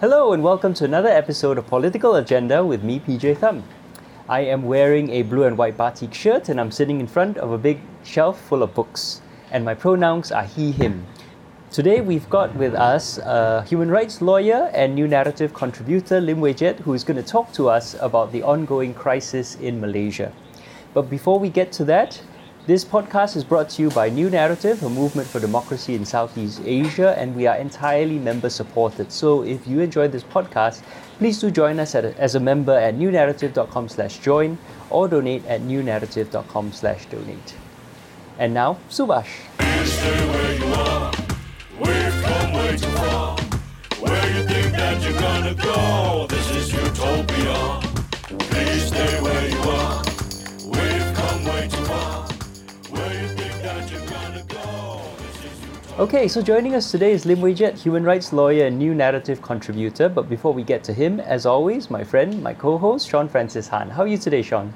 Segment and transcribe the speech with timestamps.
[0.00, 3.64] Hello and welcome to another episode of Political Agenda with me, PJ Thum.
[4.28, 7.50] I am wearing a blue and white batik shirt and I'm sitting in front of
[7.50, 9.22] a big shelf full of books.
[9.50, 11.04] And my pronouns are he, him.
[11.72, 16.54] Today we've got with us a human rights lawyer and New Naratif contributor Lim Wee
[16.54, 20.30] Jiat, who is going to talk to us about the ongoing crisis in Malaysia.
[20.94, 22.22] But before we get to that,
[22.68, 26.60] this podcast is brought to you by New Naratif, a movement for democracy in Southeast
[26.66, 29.10] Asia, and we are entirely member supported.
[29.10, 30.82] So if you enjoy this podcast,
[31.16, 34.58] please do join us a, as a member at newnaratif.com slash join
[34.90, 37.54] or donate at newnaratif.com slash donate.
[38.38, 39.48] And now, Subhash.
[55.98, 59.42] Okay, so joining us today is Lim Wee Jiat, human rights lawyer and New Naratif
[59.42, 60.08] contributor.
[60.08, 63.66] But before we get to him, as always, my friend, my co host, Sean Francis
[63.66, 63.90] Han.
[63.90, 64.72] How are you today, Sean?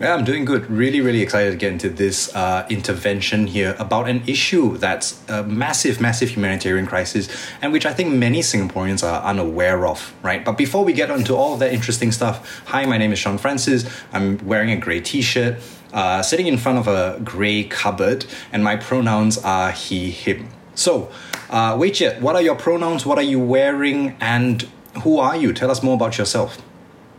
[0.00, 0.70] Yeah, I'm doing good.
[0.70, 5.42] Really, really excited to get into this uh, intervention here about an issue that's a
[5.42, 7.28] massive, massive humanitarian crisis
[7.60, 10.42] and which I think many Singaporeans are unaware of, right?
[10.42, 13.36] But before we get into all of that interesting stuff, hi, my name is Sean
[13.36, 13.84] Francis.
[14.14, 15.60] I'm wearing a grey t shirt
[15.94, 20.48] uh, sitting in front of a grey cupboard, and my pronouns are he, him.
[20.74, 21.10] So,
[21.48, 23.06] uh, Jiat, what are your pronouns?
[23.06, 24.16] What are you wearing?
[24.20, 24.68] And
[25.02, 25.52] who are you?
[25.52, 26.60] Tell us more about yourself.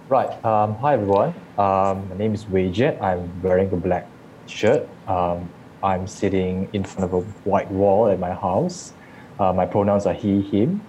[0.10, 0.30] Right.
[0.46, 1.34] Um, hi, everyone.
[1.58, 3.02] Um, my name is Jiat.
[3.02, 4.08] I'm wearing a black
[4.46, 4.88] shirt.
[5.08, 5.50] Um,
[5.82, 8.94] I'm sitting in front of a white wall at my house.
[9.40, 10.82] Uh, my pronouns are he, him.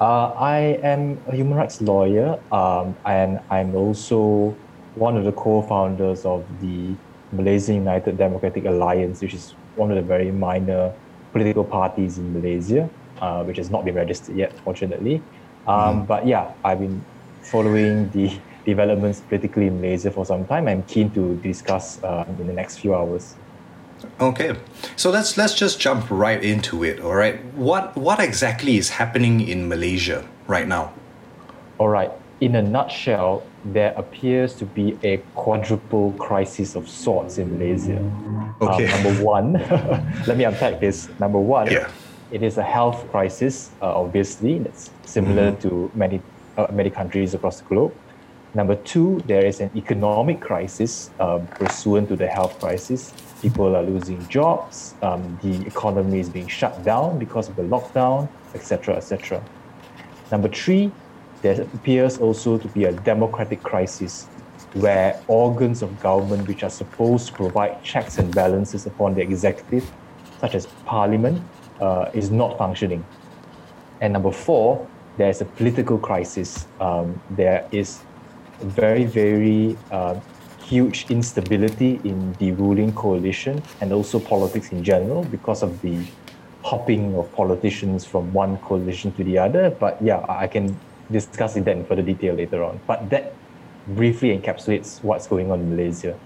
[0.00, 4.54] Uh, I am a human rights lawyer, um, and I'm also
[4.94, 6.94] one of the co-founders of the
[7.32, 10.92] Malaysian United Democratic Alliance, which is one of the very minor
[11.32, 12.88] political parties in Malaysia,
[13.20, 15.22] uh, which has not been registered yet, fortunately.
[15.66, 16.06] Um, mm.
[16.06, 17.04] But yeah, I've been
[17.42, 20.68] following the developments politically in Malaysia for some time.
[20.68, 23.34] I'm keen to discuss uh, in the next few hours.
[24.20, 24.56] Okay,
[24.96, 27.00] so let's let's just jump right into it.
[27.00, 30.92] All right, what what exactly is happening in Malaysia right now?
[31.78, 37.58] All right, in a nutshell, there appears to be a quadruple crisis of sorts in
[37.58, 37.98] Malaysia.
[38.60, 38.86] Okay.
[38.86, 39.52] Um, number one,
[40.26, 41.08] let me unpack this.
[41.18, 41.90] Number one, yeah.
[42.30, 45.68] it is a health crisis, uh, obviously, that's similar mm-hmm.
[45.68, 46.20] to many,
[46.56, 47.94] uh, many countries across the globe.
[48.54, 53.12] Number two, there is an economic crisis um, pursuant to the health crisis.
[53.42, 58.28] People are losing jobs, um, the economy is being shut down because of the lockdown,
[58.54, 59.42] etc., etc.
[60.30, 60.92] Number three,
[61.44, 64.24] there appears also to be a democratic crisis
[64.72, 69.84] where organs of government which are supposed to provide checks and balances upon the executive,
[70.40, 71.42] such as parliament,
[71.82, 73.04] uh, is not functioning.
[74.00, 74.88] And number four,
[75.18, 76.66] there's a political crisis.
[76.80, 78.00] Um, there is
[78.60, 80.18] very, very uh,
[80.64, 86.06] huge instability in the ruling coalition and also politics in general because of the
[86.62, 89.68] hopping of politicians from one coalition to the other.
[89.68, 90.74] But yeah, I can
[91.20, 92.80] discuss it in further detail later on.
[92.86, 93.34] But that
[93.86, 96.18] briefly encapsulates what's going on in Malaysia.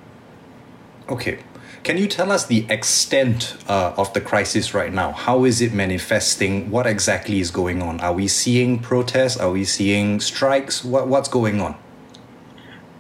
[1.09, 1.39] Okay.
[1.85, 5.13] Can you tell us the extent uh, of the crisis right now?
[5.13, 6.71] How is it manifesting?
[6.71, 8.01] What exactly is going on?
[8.01, 9.37] Are we seeing protests?
[9.37, 10.85] Are we seeing strikes?
[10.85, 11.77] What, what's going on?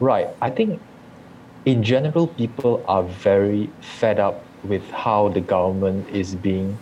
[0.00, 0.28] Right.
[0.40, 0.80] I think
[1.64, 6.78] in general, people are very fed up with how the government is being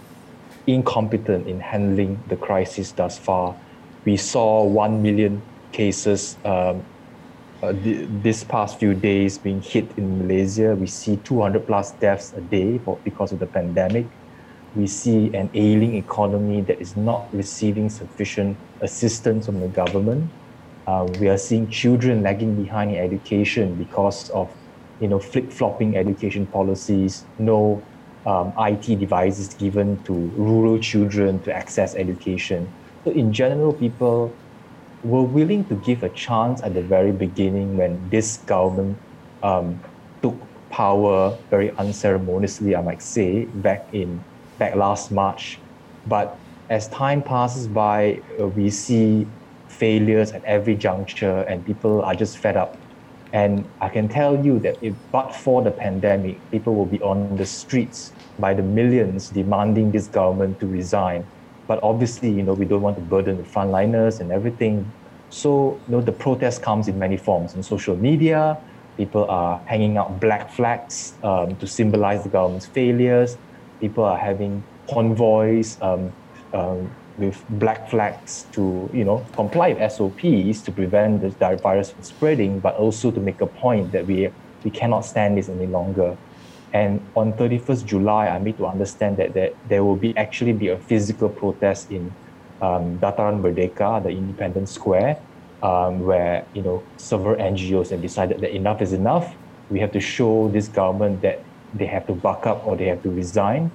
[0.67, 3.57] incompetent in handling the crisis thus far
[4.07, 6.87] we saw 1 million cases um,
[7.63, 10.77] uh, th- this past few days being hit in Malaysia.
[10.77, 14.19] We see 200 plus deaths a day for, because of the pandemic.
[14.75, 20.33] We see an ailing economy that is not receiving sufficient assistance from the government.
[20.87, 24.53] Uh, we are seeing children lagging behind in education because of
[24.99, 27.87] you know, flip-flopping education policies, no
[28.25, 32.75] um, IT devices given to rural children to access education.
[33.07, 34.37] So in general, people
[35.05, 38.99] were willing to give a chance at the very beginning when this government
[39.45, 39.81] um,
[40.23, 44.25] took power very unceremoniously, I might say, back in
[44.59, 45.63] back last March.
[46.05, 49.31] But as time passes by, uh, we see
[49.69, 52.83] failures at every juncture, and people are just fed up.
[53.33, 57.37] And I can tell you that if but for the pandemic, people will be on
[57.37, 61.29] the streets by the millions demanding this government to resign
[61.69, 64.95] but obviously, you know, we don't want to burden the frontliners and everything.
[65.29, 67.55] So, you know, the protest comes in many forms.
[67.55, 68.59] On social media,
[68.97, 73.37] people are hanging out black flags um, to symbolize the government's failures.
[73.81, 76.15] People are having convoys um,
[76.53, 82.03] um, with black flags to you know comply with SOPs to prevent the virus from
[82.03, 84.31] spreading, but also to make a point that we
[84.65, 86.17] we cannot stand this any longer.
[86.77, 90.69] And on 31st July, I made to understand that there, there will be actually be
[90.69, 92.05] a physical protest in
[92.61, 95.13] um, Dataran Merdeka, the Independence Square,
[95.63, 99.27] um, where you know several NGOs have decided that enough is enough.
[99.71, 101.39] We have to show this government that
[101.73, 103.71] they have to buck up or they have to resign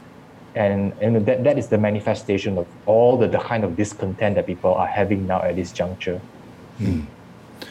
[0.55, 4.45] and, and that, that is the manifestation of all the, the kind of discontent that
[4.45, 6.19] people are having now at this juncture.
[6.79, 7.05] Mm.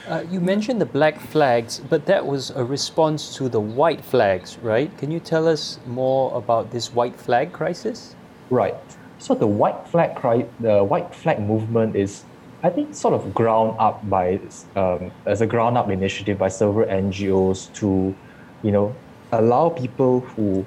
[0.06, 4.58] Uh, you mentioned the black flags, but that was a response to the white flags,
[4.58, 4.96] right?
[4.98, 8.14] Can you tell us more about this white flag crisis?
[8.50, 8.74] Right.
[9.18, 12.24] So the white flag cri- the white flag movement is,
[12.62, 14.40] I think, sort of ground up by
[14.76, 18.14] um, as a ground up initiative by several NGOs to,
[18.62, 18.94] you know,
[19.32, 20.66] allow people who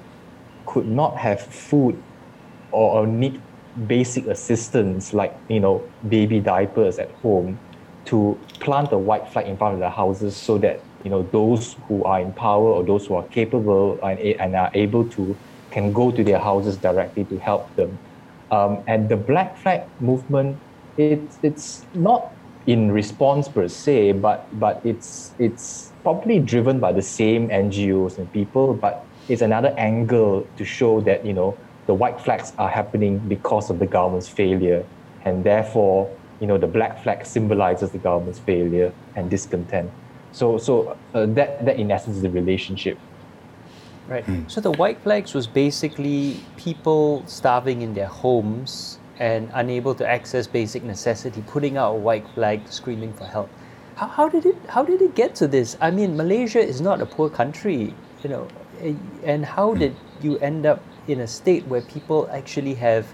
[0.66, 2.02] could not have food
[2.70, 3.42] or, or need
[3.86, 7.58] basic assistance like you know baby diapers at home
[8.06, 11.76] to plant a white flag in front of their houses so that you know those
[11.88, 15.36] who are in power or those who are capable and, and are able to
[15.70, 17.98] can go to their houses directly to help them.
[18.50, 20.62] Um, and the black flag movement
[20.96, 22.32] it's it's not
[22.66, 28.30] in response per se but but it's it's probably driven by the same NGOs and
[28.32, 33.18] people but it's another angle to show that you know the white flags are happening
[33.28, 34.84] because of the government's failure,
[35.24, 36.10] and therefore
[36.44, 39.90] you know the black flag symbolizes the government's failure and discontent.
[40.32, 42.98] So so uh, that that in essence is the relationship.
[44.06, 44.26] Right.
[44.26, 44.50] Mm.
[44.50, 50.46] So the white flags was basically people starving in their homes and unable to access
[50.46, 53.48] basic necessity, putting out a white flag, screaming for help.
[53.96, 55.78] How, how did it how did it get to this?
[55.80, 58.48] I mean, Malaysia is not a poor country, you know.
[58.82, 58.92] Eh,
[59.24, 63.06] and how did you end up in a state where people actually have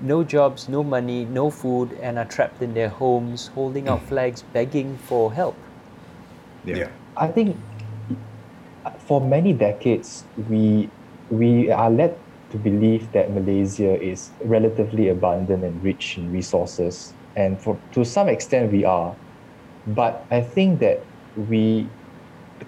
[0.00, 4.08] no jobs, no money, no food, and are trapped in their homes, holding out mm.
[4.08, 5.56] flags, begging for help?
[6.64, 6.76] Yeah.
[6.76, 6.88] yeah.
[7.16, 7.56] I think
[9.06, 10.88] for many decades, we
[11.30, 12.16] we are led
[12.50, 18.28] to believe that Malaysia is relatively abundant and rich in resources, and for to some
[18.28, 19.14] extent we are,
[19.88, 21.04] but I think that
[21.36, 21.86] we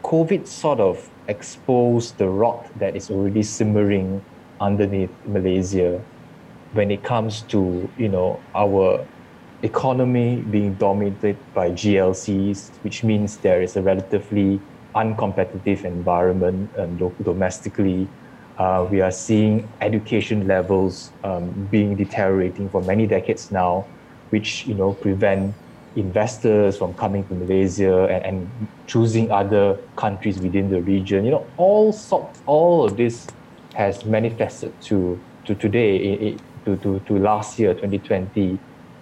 [0.02, 4.22] COVID sort of exposed the rot that is already simmering
[4.60, 6.00] underneath Malaysia
[6.72, 9.06] when it comes to you know our
[9.62, 14.64] economy being dominated by GLCs, which means there is a relatively
[14.96, 18.08] uncompetitive environment um, domestically.
[18.56, 23.90] Uh, we are seeing education levels um, being deteriorating for many decades now,
[24.30, 25.56] which you know prevent
[25.96, 31.24] investors from coming to Malaysia and, and choosing other countries within the region.
[31.24, 33.26] You know, all sorts, all of this
[33.74, 38.58] has manifested to to today, to, to, to last year, 2020,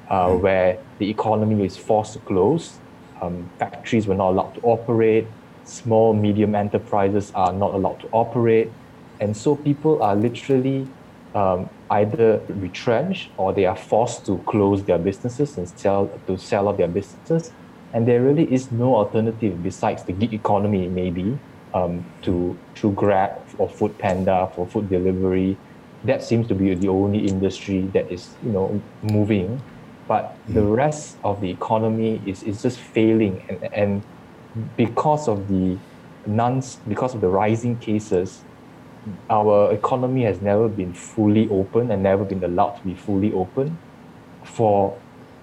[0.09, 0.41] uh, mm.
[0.41, 2.79] where the economy is forced to close.
[3.21, 5.27] Um, factories were not allowed to operate.
[5.65, 8.71] Small, medium enterprises are not allowed to operate.
[9.21, 10.87] And so people are literally
[11.35, 16.69] um, either retrenched or they are forced to close their businesses and sell to sell
[16.69, 17.53] off their businesses.
[17.93, 21.39] And there really is no alternative besides the gig economy, maybe,
[21.75, 25.57] um, to to Grab or Food Panda for food delivery.
[26.05, 29.61] That seems to be the only industry that is you know moving,
[30.07, 30.73] but the hmm.
[30.73, 34.03] rest of the economy is, is just failing, and, and
[34.77, 35.77] because of the
[36.27, 38.43] nuns, because of the rising cases,
[39.31, 43.77] our economy has never been fully open and never been allowed to be fully open
[44.45, 44.97] for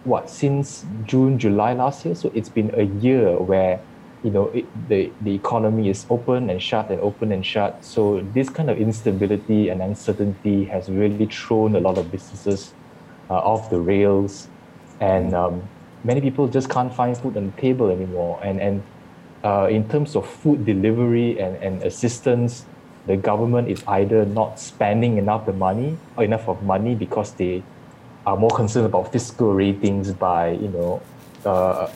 [0.04, 2.16] what since June, July last year.
[2.16, 3.80] So it's been a year where
[4.26, 7.86] you know it, the the economy is open and shut and open and shut.
[7.86, 12.74] So this kind of instability and uncertainty has really thrown a lot of businesses
[13.30, 14.50] uh, off the rails,
[15.00, 15.70] and um,
[16.04, 18.40] many people just can't find food on the table anymore.
[18.44, 18.84] And and
[19.44, 22.66] uh, in terms of food delivery and, and assistance,
[23.06, 27.62] the government is either not spending enough the money or enough of money because they
[28.26, 31.02] are more concerned about fiscal ratings by you know
[31.46, 31.88] uh,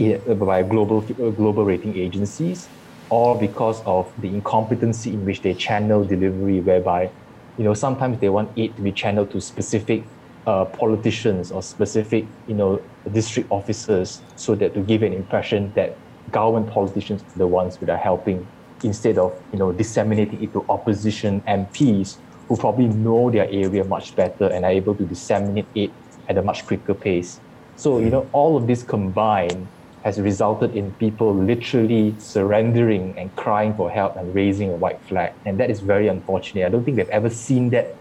[0.00, 2.68] Uh, by global uh, global rating agencies
[3.10, 7.10] or because of the incompetency in which they channel delivery whereby
[7.58, 10.02] you know sometimes they want aid to be channeled to specific
[10.46, 12.80] uh, politicians or specific you know
[13.12, 15.94] district officers so that to give an impression that
[16.32, 18.46] government politicians are the ones that are helping
[18.82, 22.16] instead of you know disseminating it to opposition MPs
[22.48, 25.90] who probably know their area much better and are able to disseminate it
[26.26, 27.38] at a much quicker pace.
[27.76, 28.12] So you hmm.
[28.12, 29.68] know all of this combined
[30.02, 35.32] has resulted in people literally surrendering and crying for help and raising a white flag,
[35.44, 36.66] and that is very unfortunate.
[36.66, 37.94] I don't think they've ever seen that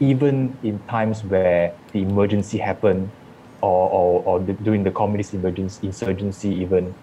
[0.00, 3.10] even in times where the emergency happened
[3.62, 6.94] or, or, or the, during the communist emergency, insurgency even.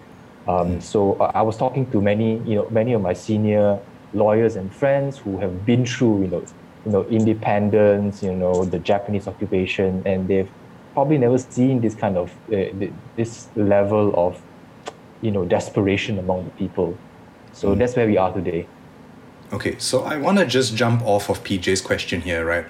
[0.46, 3.78] Um, so I was talking to many, you know, many of my senior
[4.12, 6.44] lawyers and friends who have been through, you know,
[6.84, 10.50] you know, independence, you know, the Japanese occupation, and they've
[10.94, 12.64] probably never seen this kind of uh,
[13.16, 14.40] this level of,
[15.20, 16.96] you know, desperation among the people.
[17.52, 17.78] So mm.
[17.78, 18.66] that's where we are today.
[19.52, 22.66] Okay, so I want to just jump off of PJ's question here, right?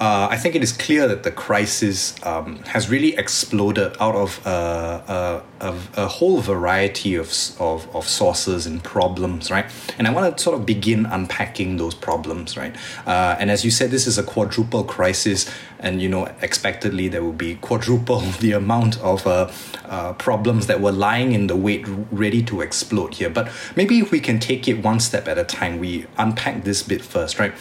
[0.00, 4.44] Uh, I think it is clear that the crisis um, has really exploded out of
[4.44, 7.28] uh, a, a, a, whole variety of,
[7.60, 9.66] of, of, sources and problems, right?
[9.96, 12.74] And I want to sort of begin unpacking those problems, right?
[13.06, 15.48] Uh, and as you said, this is a quadruple crisis,
[15.78, 19.48] and you know, expectedly there will be quadruple the amount of uh,
[19.84, 23.30] uh, problems that were lying in the wait, ready to explode here.
[23.30, 26.82] But maybe if we can take it one step at a time, we unpack this
[26.82, 27.54] bit first, right?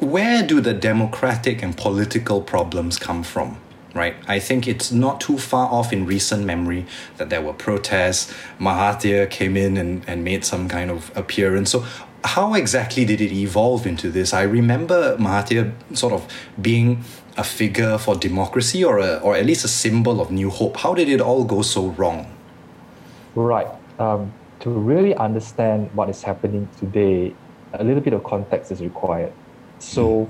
[0.00, 3.58] Where do the democratic and political problems come from?
[3.94, 6.86] Right, I think it's not too far off in recent memory
[7.16, 8.32] that there were protests.
[8.60, 11.70] Mahathir came in and, and made some kind of appearance.
[11.70, 11.84] So,
[12.22, 14.34] how exactly did it evolve into this?
[14.34, 17.02] I remember Mahathir sort of being
[17.36, 20.76] a figure for democracy or, a, or at least a symbol of new hope.
[20.76, 22.30] How did it all go so wrong?
[23.34, 23.68] Right.
[23.98, 27.34] Um, to really understand what is happening today,
[27.72, 29.32] a little bit of context is required.
[29.78, 30.28] So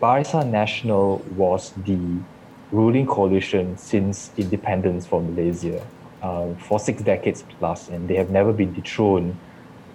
[0.00, 2.22] Barisan Nasional was the
[2.70, 5.86] ruling coalition since independence for Malaysia
[6.22, 9.36] uh, for six decades plus, and they have never been dethroned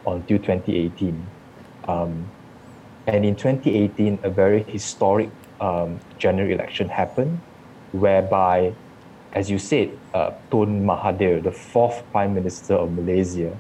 [0.06, 1.32] until 2018.
[1.88, 2.32] Um,
[3.08, 7.42] and in 2018, a very historic um, general election happened,
[7.92, 8.75] whereby,
[9.34, 13.58] as you said, uh, Tun Mahathir, the fourth Prime Minister of Malaysia,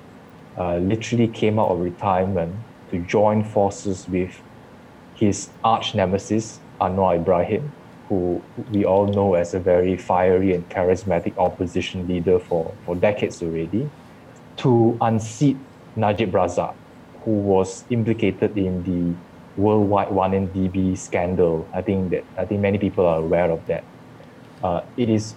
[0.57, 2.55] uh, literally came out of retirement
[2.89, 4.41] to join forces with
[5.17, 7.71] his arch nemesis, Anwar Ibrahim,
[8.07, 13.41] who we all know as a very fiery and charismatic opposition leader for, for decades
[13.41, 13.89] already,
[14.57, 15.57] to unseat
[15.95, 16.75] Najib Razak,
[17.23, 19.15] who was implicated in the
[19.61, 21.67] worldwide 1MDB scandal.
[21.73, 23.83] I think that I think many people are aware of that.
[24.63, 25.35] Uh, it is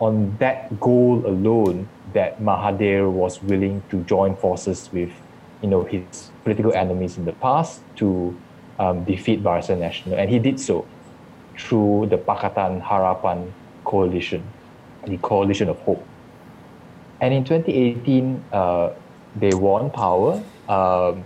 [0.00, 5.10] on that goal alone that Mahathir was willing to join forces with,
[5.60, 8.40] you know, his political enemies in the past to
[8.78, 10.86] um, defeat Barisan Nasional, and he did so
[11.58, 13.52] through the Pakatan Harapan
[13.84, 14.42] coalition,
[15.06, 16.06] the coalition of hope.
[17.20, 18.90] And in 2018, uh,
[19.34, 20.42] they won power.
[20.68, 21.24] Um,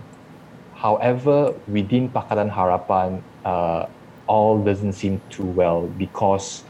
[0.73, 3.85] however, within Pakatan Harapan, uh,
[4.25, 6.63] all doesn't seem too well because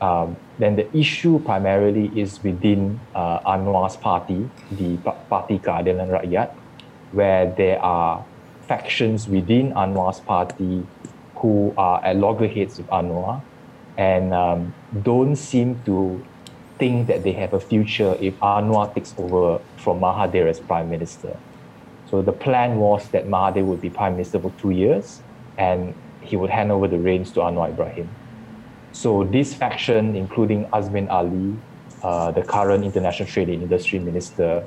[0.00, 4.96] um, then the issue primarily is within uh, Anwar's party, the
[5.28, 6.54] Parti Keadilan Rakyat,
[7.12, 8.24] where there are
[8.66, 10.88] factions within Anwar's party
[11.36, 13.42] who are at loggerheads with Anwar
[13.96, 16.26] and um, don't seem to
[16.78, 21.40] think that they have a future if Anwar takes over from Mahathir as prime minister.
[22.06, 25.22] So the plan was that Mahathir would be prime minister for two years
[25.56, 28.08] and he would hand over the reins to Anwar Ibrahim.
[28.92, 31.62] So this faction, including Azmin Ali,
[32.02, 34.62] uh, the current international trade and industry minister,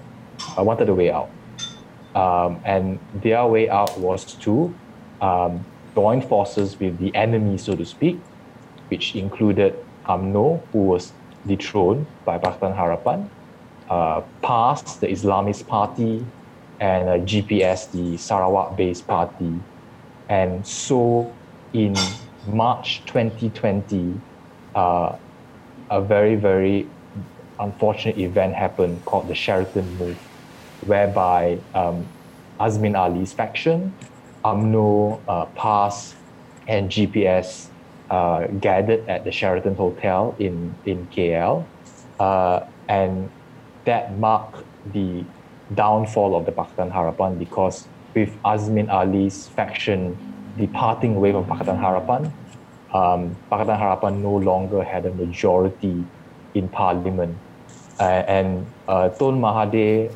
[0.57, 1.36] uh, wanted a way out.
[2.17, 4.73] Um, and their way out was to
[5.21, 8.17] um, join forces with the enemy, so to speak,
[8.87, 11.13] which included UMNO, who was
[11.45, 13.29] dethroned by Pakatan Harapan,
[13.91, 16.25] uh, PAS, the Islamist party,
[16.79, 19.53] and uh, GPS, the Sarawak based party.
[20.27, 21.31] And so
[21.73, 21.95] in
[22.47, 24.19] March 2020,
[24.73, 25.15] uh,
[25.91, 26.87] a very, very
[27.59, 30.26] unfortunate event happened called the Sheraton Move
[30.81, 32.07] whereby um,
[32.59, 33.93] Azmin Ali's faction,
[34.43, 36.15] UMNO, uh, PAS,
[36.67, 37.69] and GPS
[38.09, 41.65] uh, gathered at the Sheraton Hotel in, in KL.
[42.19, 43.29] Uh, and
[43.85, 45.25] that marked the
[45.73, 50.17] downfall of the Pakatan Harapan because with Azmin Ali's faction
[50.57, 52.31] departing away from Pakatan Harapan,
[52.93, 56.03] um, Pakatan Harapan no longer had a majority
[56.53, 57.37] in parliament.
[57.99, 60.15] Uh, and uh, Tun Mahathir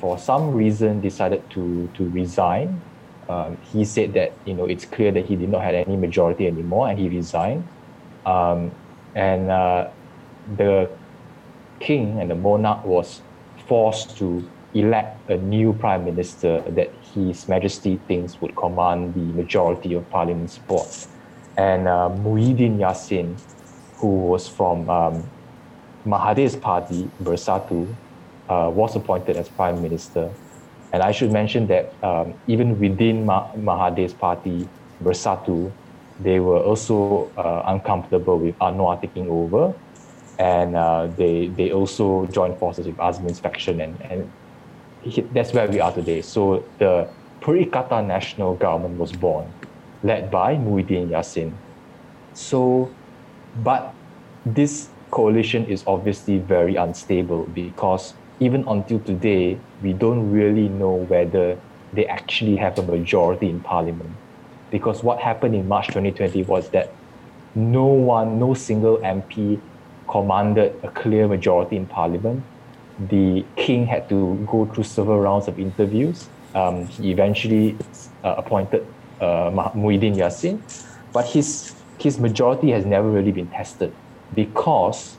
[0.00, 2.82] for some reason decided to to resign.
[3.28, 6.46] Um, he said that you know it's clear that he did not have any majority
[6.46, 7.64] anymore, and he resigned.
[8.24, 8.72] Um,
[9.14, 9.90] and uh,
[10.46, 10.90] the
[11.80, 13.22] king and the monarch was
[13.68, 19.94] forced to elect a new prime minister that His Majesty thinks would command the majority
[19.94, 20.86] of parliament support.
[21.56, 23.42] And uh, Muhyiddin Yassin,
[23.98, 25.30] who was from um,
[26.06, 27.98] Mahathir's party, Bersatu,
[28.50, 30.34] uh, was appointed as prime minister.
[30.92, 35.76] And I should mention that um, even within Ma- Mahathir's party, Bersatu,
[36.18, 39.72] they were also uh, uncomfortable with Anwar taking over,
[40.38, 44.34] and uh, they they also joined forces with Azmin's faction, and, and
[45.00, 46.20] he, that's where we are today.
[46.22, 47.08] So the
[47.42, 49.54] Perikatan Nasional Government was born,
[50.02, 51.60] led by Muhyiddin Yassin.
[52.34, 52.98] So,
[53.54, 53.96] but
[54.44, 61.58] this coalition is obviously very unstable because even until today, we don't really know whether
[61.92, 64.10] they actually have a majority in parliament.
[64.70, 66.94] Because what happened in March 2020 was that
[67.54, 69.60] no one, no single MP
[70.08, 72.42] commanded a clear majority in parliament.
[72.98, 76.28] The king had to go through several rounds of interviews.
[76.54, 77.76] Um, he eventually
[78.24, 78.86] uh, appointed
[79.20, 80.60] uh, Muhyiddin Yassin,
[81.12, 83.92] but his his majority has never really been tested
[84.34, 85.18] because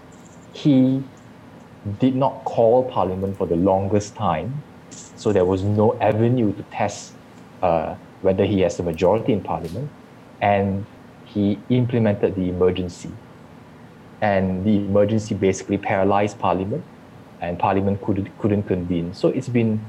[0.51, 1.03] he
[1.99, 4.63] did not call parliament for the longest time.
[5.15, 7.13] So there was no avenue to test
[7.61, 9.89] uh, whether he has a majority in parliament.
[10.41, 10.85] And
[11.25, 13.09] he implemented the emergency.
[14.21, 16.83] And the emergency basically paralyzed parliament,
[17.39, 19.13] and parliament couldn't, couldn't convene.
[19.13, 19.79] So it's been,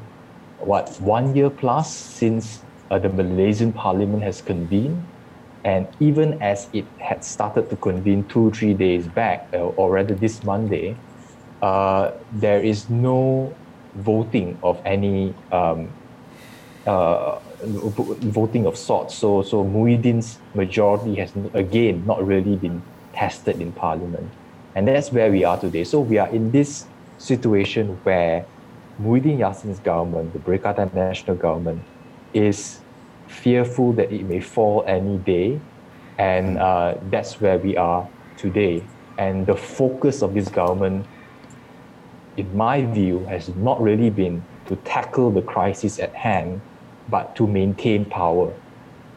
[0.59, 5.03] what, one year plus since uh, the Malaysian parliament has convened
[5.65, 10.15] and even as it had started to convene two, three days back, uh, or rather
[10.15, 10.97] this Monday,
[11.63, 13.59] uh, there is no
[13.95, 15.95] voting of any um,
[16.87, 19.17] uh, voting of sorts.
[19.17, 22.83] So, so Muhyiddin's majority has again not really been
[23.15, 24.35] tested in parliament,
[24.75, 25.85] and that's where we are today.
[25.85, 26.89] So we are in this
[27.19, 28.47] situation where
[29.01, 31.87] Muhyiddin Yassin's government, the Perikatan Nasional Government,
[32.33, 32.83] is
[33.29, 35.65] fearful that it may fall any day.
[36.19, 38.91] And uh, that's where we are today.
[39.19, 41.07] And the focus of this government,
[42.37, 46.61] in my view, has not really been to tackle the crisis at hand,
[47.09, 48.53] but to maintain power.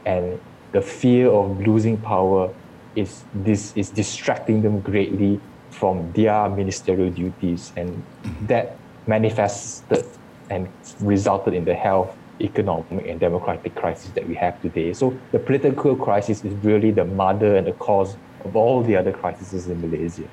[0.05, 0.39] And
[0.71, 2.53] the fear of losing power
[2.95, 8.45] is this is distracting them greatly from their ministerial duties, and mm-hmm.
[8.47, 10.05] that manifested
[10.49, 10.67] and
[10.99, 14.93] resulted in the health economic and democratic crisis that we have today.
[14.93, 19.11] So the political crisis is really the mother and the cause of all the other
[19.11, 20.27] crises in Malaysia.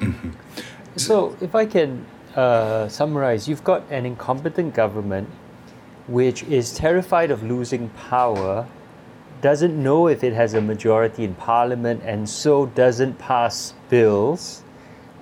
[0.00, 0.30] Mm-hmm.
[0.96, 2.04] So if I can
[2.36, 5.28] uh, summarize, you've got an incompetent government
[6.06, 8.66] which is terrified of losing power,
[9.40, 14.62] doesn't know if it has a majority in parliament, and so doesn't pass bills,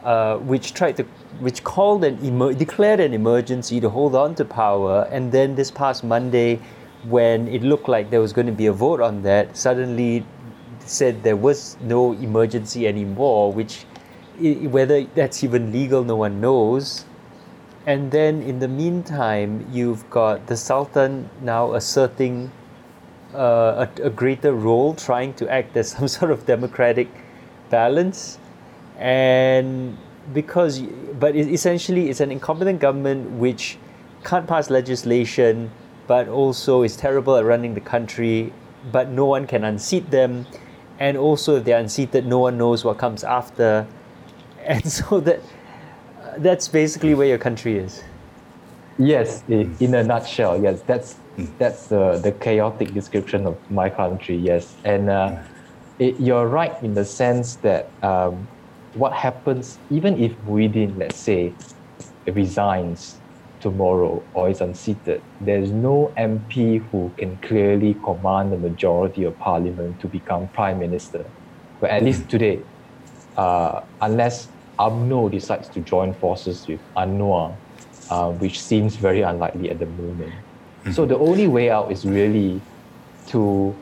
[0.02, 1.04] uh, which tried to
[1.40, 5.70] which called an emer- declared an emergency to hold on to power, and then this
[5.70, 6.60] past Monday,
[7.04, 10.24] when it looked like there was going to be a vote on that, suddenly
[10.80, 13.84] said there was no emergency anymore, which
[14.38, 17.04] whether that's even legal, no one knows.
[17.86, 22.50] And then in the meantime, you've got the Sultan now asserting
[23.34, 27.08] uh, a, a greater role, trying to act as some sort of democratic
[27.70, 28.38] balance.
[28.98, 29.98] And
[30.32, 30.80] because
[31.18, 33.76] but essentially it's an incompetent government which
[34.24, 35.70] can't pass legislation
[36.06, 38.52] but also is terrible at running the country
[38.90, 40.46] but no one can unseat them
[40.98, 43.86] and also if they're unseated no one knows what comes after
[44.66, 45.40] and so that
[46.38, 48.02] that's basically where your country is.
[48.98, 50.82] Yes in a nutshell yes.
[50.82, 51.16] That's
[51.58, 54.76] that's the, the chaotic description of my country yes.
[54.84, 55.42] And uh,
[55.98, 58.48] it, you're right in the sense that um,
[58.94, 61.52] what happens even if Muhyiddin, let's say,
[62.26, 63.20] resigns
[63.60, 69.98] tomorrow or is unseated, there's no MP who can clearly command the majority of parliament
[70.00, 71.24] to become prime minister.
[71.80, 72.62] But at least today,
[73.36, 77.60] uh, unless UMNO decides to join forces with Anwar,
[78.10, 80.32] uh, which seems very unlikely at the moment.
[80.92, 82.60] So the only way out is really
[83.28, 83.74] to,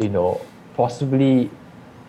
[0.00, 1.56] you know, possibly,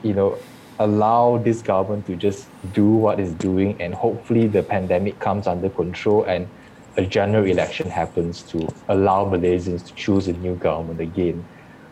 [0.01, 0.39] you know,
[0.79, 5.69] allow this government to just do what it's doing and hopefully the pandemic comes under
[5.69, 6.49] control and
[6.97, 11.47] a general election happens to allow Malaysians to choose a new government again.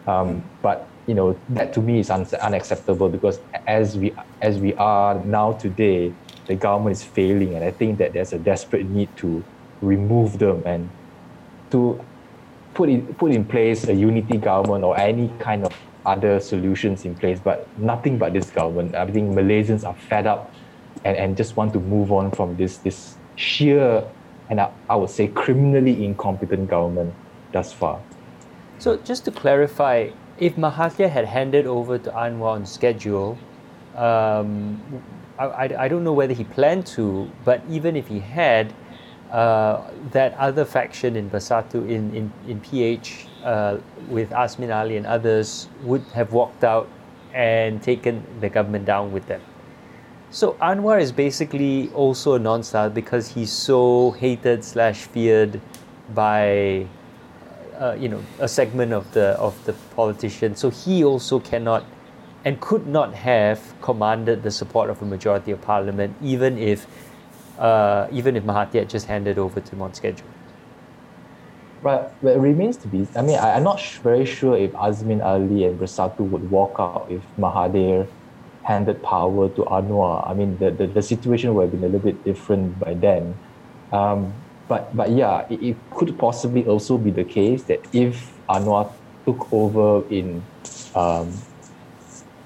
[0.07, 4.74] Um, but you know that to me is un- unacceptable because as we as we
[4.76, 6.13] are now today,
[6.48, 9.44] the government is failing, and I think that there's a desperate need to
[9.82, 10.89] remove them and
[11.72, 12.00] to
[12.74, 15.74] put in put in place a unity government or any kind of
[16.06, 18.96] other solutions in place, but nothing but this government.
[18.96, 20.52] I think Malaysians are fed up
[21.06, 24.04] and, and just want to move on from this this sheer
[24.50, 27.13] and I, I would say criminally incompetent government
[27.52, 28.00] thus far.
[28.80, 33.38] So just to clarify, if Mahathir had handed over to Anwar on schedule,
[33.96, 34.82] um,
[35.38, 38.74] I, I, I don't know whether he planned to, but even if he had,
[39.32, 45.08] uh, that other faction in Bersatu, in, in, in PH, uh, with Azmin Ali and
[45.08, 46.88] others, would have walked out
[47.34, 49.41] and taken the government down with them.
[50.30, 55.62] So Anwar is basically also a non-star because he's so hated slash feared
[56.13, 56.88] by,
[57.79, 60.59] uh, you know, a segment of the of the politicians.
[60.59, 61.86] So he also cannot
[62.45, 66.88] and could not have commanded the support of a majority of parliament, even if
[67.59, 70.27] uh, even if Mahathir had just handed over to him on schedule.
[71.81, 73.05] Right, but it remains to be.
[73.15, 76.75] I mean, I, am not sh- very sure if Azmin Ali and Bersatu would walk
[76.79, 78.07] out if Mahathir
[78.63, 80.27] handed power to Anwar.
[80.29, 83.38] I mean, the, the, the situation would have been a little bit different by then.
[83.91, 84.33] Um,
[84.67, 88.93] but but yeah, it, it, could possibly also be the case that if Anwar
[89.26, 90.43] took over in
[90.95, 91.34] um,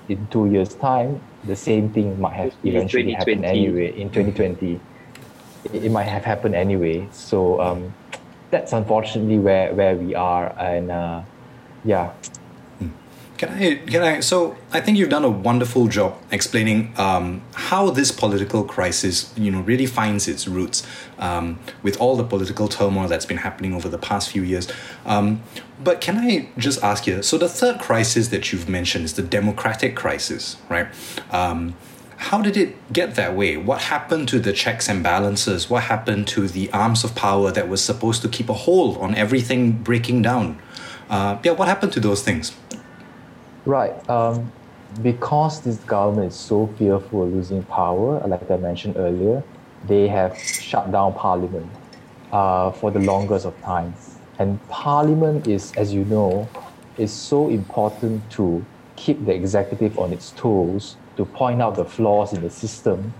[0.09, 4.79] in two years' time, the same thing might have eventually happened anyway in 2020.
[5.65, 7.07] It, it might have happened anyway.
[7.11, 7.93] So um,
[8.51, 11.21] that's unfortunately where where we are, and uh,
[11.83, 12.13] yeah.
[13.37, 13.75] Can I?
[13.75, 14.19] Can I?
[14.21, 19.51] So I think you've done a wonderful job explaining um, how this political crisis, you
[19.51, 20.85] know, really finds its roots
[21.19, 24.67] um, with all the political turmoil that's been happening over the past few years.
[25.05, 25.43] Um,
[25.83, 27.21] but can I just ask you?
[27.21, 30.87] So the third crisis that you've mentioned is the democratic crisis, right?
[31.31, 31.75] Um,
[32.17, 33.57] how did it get that way?
[33.57, 35.69] What happened to the checks and balances?
[35.69, 39.13] What happened to the arms of power that was supposed to keep a hold on
[39.13, 40.59] everything breaking down?
[41.11, 42.55] Uh, yeah, what happened to those things?
[43.67, 44.09] Right.
[44.09, 44.49] Um,
[45.01, 49.43] because this government is so fearful of losing power, like I mentioned earlier,
[49.85, 51.69] they have shut down parliament
[52.31, 53.93] uh, for the longest of time.
[54.39, 56.47] And parliament is, as you know,
[56.97, 62.31] is so important to keep the executive on its toes to point out the flaws
[62.31, 63.13] in the system.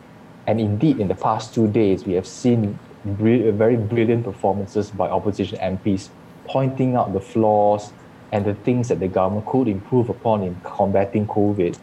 [0.47, 5.59] And indeed, in the past two days, we have seen very brilliant performances by opposition
[5.59, 6.07] MPs
[6.45, 7.91] pointing out the flaws
[8.31, 11.77] and the things that the government could improve upon in combating COVID.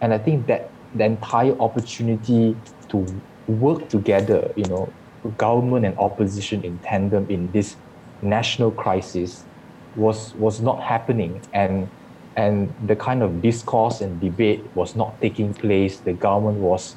[0.00, 2.60] And I think that the entire opportunity
[2.90, 4.94] to work together, you know,
[5.36, 7.76] government and opposition in tandem in this
[8.22, 9.46] national crisis
[9.94, 11.90] was was not happening and
[12.36, 16.00] and the kind of discourse and debate was not taking place.
[16.00, 16.96] The government was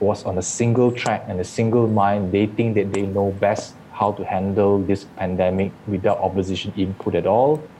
[0.00, 2.32] was on a single track and a single mind.
[2.32, 7.26] They think that they know best how to handle this pandemic without opposition input at
[7.26, 7.70] all.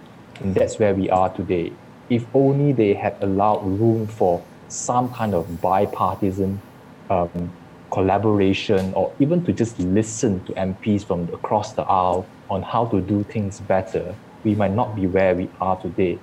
[0.41, 1.73] And that's where we are today.
[2.09, 6.61] If only they had allowed room for some kind of bipartisan
[7.09, 7.53] um,
[7.91, 13.01] collaboration or even to just listen to MPs from across the aisle on how to
[13.01, 16.19] do things better, we might not be where we are today.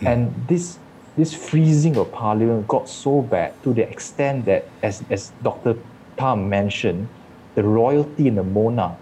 [0.00, 0.12] Mm.
[0.12, 0.78] And this
[1.16, 5.76] this freezing of parliament got so bad to the extent that, as, as Dr.
[6.16, 7.08] Thum mentioned,
[7.54, 8.98] the royalty and the monarch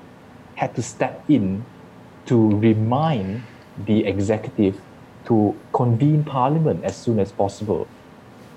[0.55, 1.65] had to step in
[2.27, 3.43] to remind
[3.77, 4.83] the executive
[5.27, 7.93] to convene parliament as soon as possible.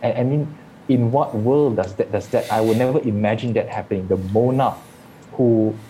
[0.01, 2.51] And I mean, in what world does that does that?
[2.51, 4.08] I would never imagine that happening.
[4.08, 4.80] The monarch,
[5.32, 5.84] who,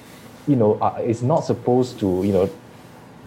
[0.45, 2.59] you know, uh, is not supposed to, you know,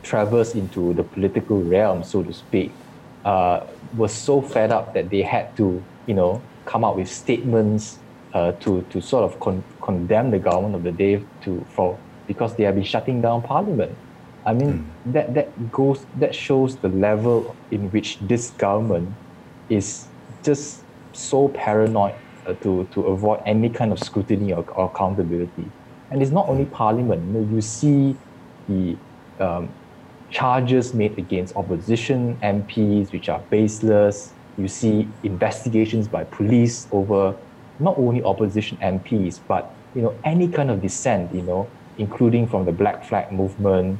[0.02, 2.80] traverse into the political realm, so to speak,
[3.24, 3.60] uh,
[3.92, 8.00] was so fed up that they had to, you know, come out with statements
[8.34, 12.56] uh, to to sort of con- condemn the government of the day to for because
[12.56, 13.98] they have been shutting down parliament.
[14.46, 15.12] I mean mm.
[15.12, 19.12] that that goes that shows the level in which this government
[19.68, 20.06] is
[20.42, 22.14] just so paranoid
[22.46, 25.70] uh, to to avoid any kind of scrutiny or, or accountability.
[26.10, 27.22] And it's not only parliament.
[27.26, 28.16] You, know, you see
[28.66, 28.96] the
[29.38, 29.68] um,
[30.30, 34.32] charges made against opposition MPs, which are baseless.
[34.56, 37.36] You see investigations by police over
[37.78, 41.34] not only opposition MPs, but you know any kind of dissent.
[41.34, 43.98] You know, including from the Black Flag movement,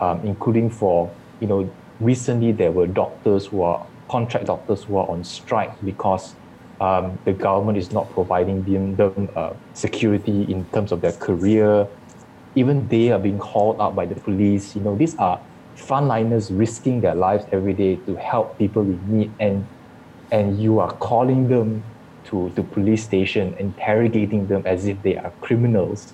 [0.00, 1.10] um, including for
[1.40, 6.34] you know recently there were doctors who are contract doctors who are on strike because
[6.80, 11.86] um, the government is not providing them, uh, security in terms of their career.
[12.54, 14.74] Even they are being called out by the police.
[14.74, 15.40] You know, these are
[15.76, 19.66] frontliners risking their lives every day to help people in need and
[20.32, 21.82] and you are calling them
[22.24, 26.12] to the police station interrogating them as if they are criminals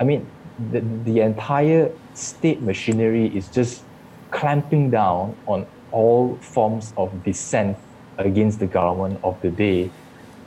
[0.00, 0.26] i mean
[0.58, 3.84] the, the entire state machinery is just
[4.30, 7.78] clamping down on all forms of dissent
[8.18, 9.90] against the government of the day.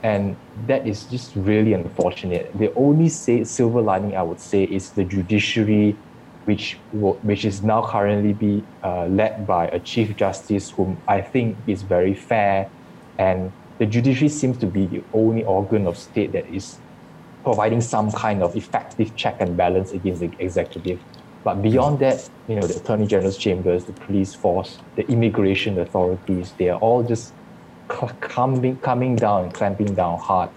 [0.02, 2.50] And that is just really unfortunate.
[2.54, 6.02] The only say, silver lining i would say is the judiciary
[6.44, 11.58] which which is now currently be uh, led by a chief justice whom I think
[11.66, 12.72] is very fair,
[13.18, 16.80] and the judiciary seems to be the only organ of state that is
[17.44, 21.00] providing some kind of effective check and balance against the executive.
[21.44, 26.54] But beyond that, you know, the attorney general's chambers, the police force, the immigration authorities,
[26.58, 27.34] they are all just
[28.20, 30.50] coming, coming down and clamping down hard.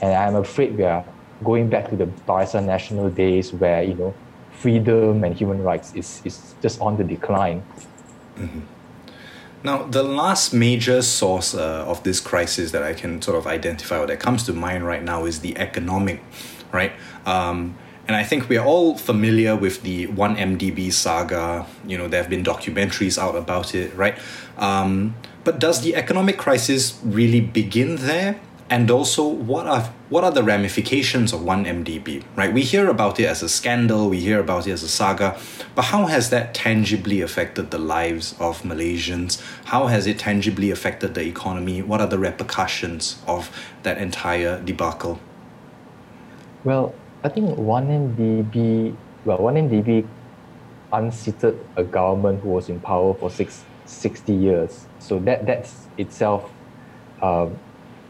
[0.00, 1.04] And I'm afraid we are
[1.42, 4.18] going back to the Barisan Nasional days where, you know,
[4.50, 7.66] freedom and human rights is, is just on the decline.
[8.36, 8.60] Mm-hmm.
[9.62, 13.98] Now, the last major source uh, of this crisis that I can sort of identify
[13.98, 16.22] or that comes to mind right now is the economic,
[16.72, 16.92] right?
[17.26, 21.66] Um, and I think we're all familiar with the 1MDB saga.
[21.86, 24.18] You know, there have been documentaries out about it, right?
[24.56, 28.40] Um, but does the economic crisis really begin there?
[28.70, 32.52] And also what are what are the ramifications of 1MDB, right?
[32.52, 35.38] We hear about it as a scandal, we hear about it as a saga,
[35.74, 39.42] but how has that tangibly affected the lives of Malaysians?
[39.66, 41.82] How has it tangibly affected the economy?
[41.82, 43.50] What are the repercussions of
[43.82, 45.20] that entire debacle?
[46.64, 50.06] Well, I think 1MDB, well, 1MDB
[50.92, 54.86] unseated a government who was in power for six, 60 years.
[54.98, 56.50] So that that's itself
[57.22, 57.58] um,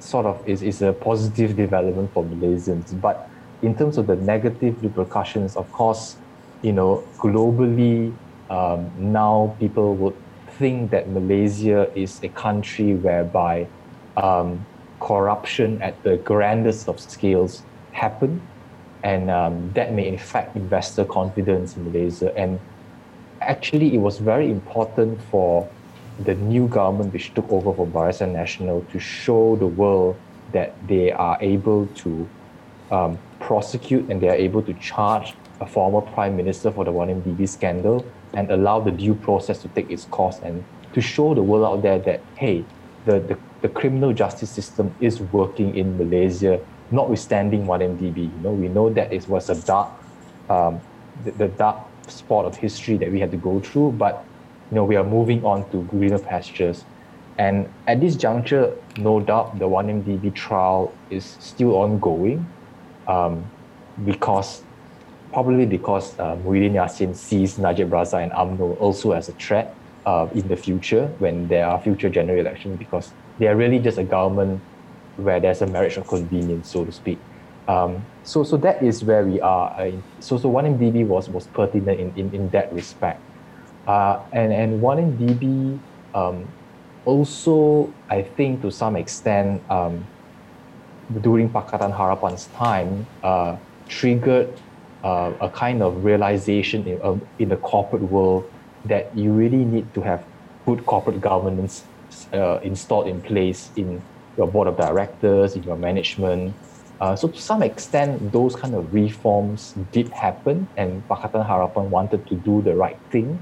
[0.01, 2.99] sort of is, is a positive development for Malaysians.
[3.01, 3.29] But
[3.63, 6.17] in terms of the negative repercussions, of course,
[6.63, 10.17] you know, globally, um, now people would
[10.59, 13.69] think that Malaysia is a country whereby
[14.17, 14.67] um,
[15.01, 18.41] corruption at the grandest of scales happen,
[19.03, 22.37] and um, that may affect investor confidence in Malaysia.
[22.37, 22.61] And
[23.41, 25.71] actually, it was very important for
[26.19, 30.17] the new government which took over from Barisan Nasional to show the world
[30.53, 32.29] that they are able to
[32.91, 37.49] um, prosecute and they are able to charge a former prime minister for the 1MDB
[37.49, 41.65] scandal and allow the due process to take its course and to show the world
[41.65, 42.65] out there that, hey,
[43.05, 48.17] the, the, the criminal justice system is working in Malaysia, notwithstanding 1MDB.
[48.17, 49.91] You know, we know that it was a dark,
[50.49, 50.81] um,
[51.25, 54.25] the, the dark spot of history that we had to go through, but
[54.71, 56.85] you know, we are moving on to greener pastures.
[57.39, 62.47] And at this juncture, no doubt the 1MDB trial is still ongoing
[63.09, 63.45] um,
[64.05, 64.63] because
[65.33, 69.75] probably because uh, Muhyiddin Yassin sees Najib Razak and UMNO also as a threat
[70.07, 73.99] uh, in the future when there are future general elections because they are really just
[73.99, 74.61] a government
[75.17, 77.19] where there's a marriage of convenience, so to speak.
[77.69, 79.71] Um, so, so that is where we are.
[79.81, 83.21] Uh, so, so 1MDB was, was pertinent in, in, in that respect.
[83.87, 85.81] Uh, and, and 1MDB
[86.15, 86.49] um,
[87.05, 90.05] also, I think to some extent, um,
[91.21, 93.57] during Pakatan Harapan's time, uh,
[93.89, 94.61] triggered
[95.03, 98.45] uh, a kind of realization in, uh, in the corporate world
[98.85, 100.25] that you really need to have
[100.67, 101.85] good corporate governance
[102.33, 104.03] uh, installed in place in
[104.37, 106.55] your board of directors, in your management.
[107.01, 112.27] Uh, so to some extent, those kind of reforms did happen, and Pakatan Harapan wanted
[112.29, 113.39] to do the right thing.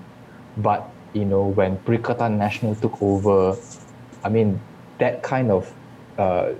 [0.58, 3.56] But you know, when Perikatan Nasional took over,
[4.24, 4.60] I mean,
[4.98, 5.74] that kind of
[6.18, 6.54] uh,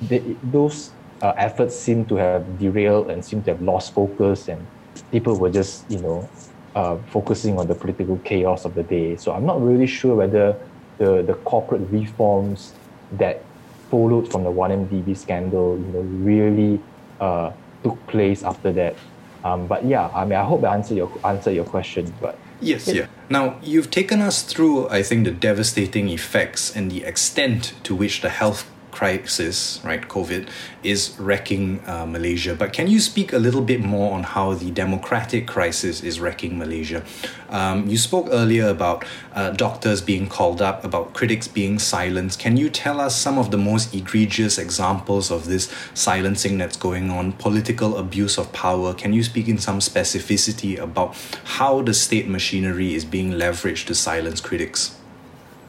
[0.00, 4.68] they, those uh, efforts seem to have derailed and seem to have lost focus, and
[5.10, 6.30] people were just you know
[6.74, 9.16] uh, focusing on the political chaos of the day.
[9.16, 10.60] So I'm not really sure whether
[10.98, 12.76] the the corporate reforms
[13.12, 13.46] that
[13.90, 16.84] followed from the 1MDB scandal, you know, really
[17.18, 19.00] uh, took place after that.
[19.42, 22.16] Um, but yeah, I mean, I hope I answered your answer your question.
[22.20, 23.06] But Yes, yeah.
[23.28, 28.20] Now, you've taken us through, I think, the devastating effects and the extent to which
[28.20, 30.48] the health crisis, right, COVID,
[30.82, 32.54] is wrecking uh, Malaysia.
[32.54, 36.58] But can you speak a little bit more on how the democratic crisis is wrecking
[36.58, 37.02] Malaysia?
[37.48, 42.38] Um, you spoke earlier about uh, doctors being called up, about critics being silenced.
[42.38, 47.10] Can you tell us some of the most egregious examples of this silencing that's going
[47.10, 48.94] on, political abuse of power?
[48.94, 53.94] Can you speak in some specificity about how the state machinery is being leveraged to
[53.94, 54.96] silence critics?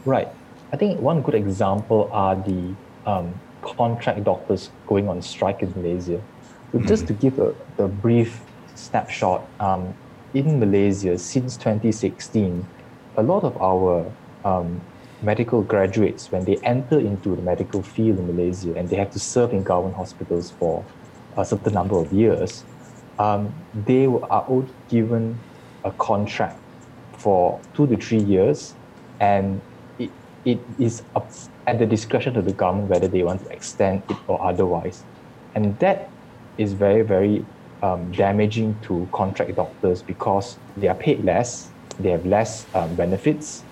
[0.06, 0.30] Right.
[0.72, 6.22] I think one good example are the um, contract doctors going on strike in Malaysia.
[6.72, 6.88] So mm-hmm.
[6.88, 8.42] just to give a, a brief
[8.76, 9.94] snapshot, um,
[10.34, 12.66] in Malaysia since 2016,
[13.18, 14.10] a lot of our
[14.46, 14.80] um,
[15.22, 19.20] medical graduates, when they enter into the medical field in Malaysia and they have to
[19.20, 20.84] serve in government hospitals for
[21.38, 22.64] a certain number of years,
[23.20, 23.54] um,
[23.86, 25.38] they are all given
[25.84, 26.58] a contract
[27.18, 28.74] for two to three years,
[29.20, 29.62] and
[30.00, 30.10] it,
[30.44, 31.30] it is up
[31.68, 35.06] at the discretion of the government whether they want to extend it or otherwise.
[35.54, 36.14] And that
[36.58, 37.48] is very, very
[37.82, 43.66] um, damaging to contract doctors because they are paid less, they have less um, benefits,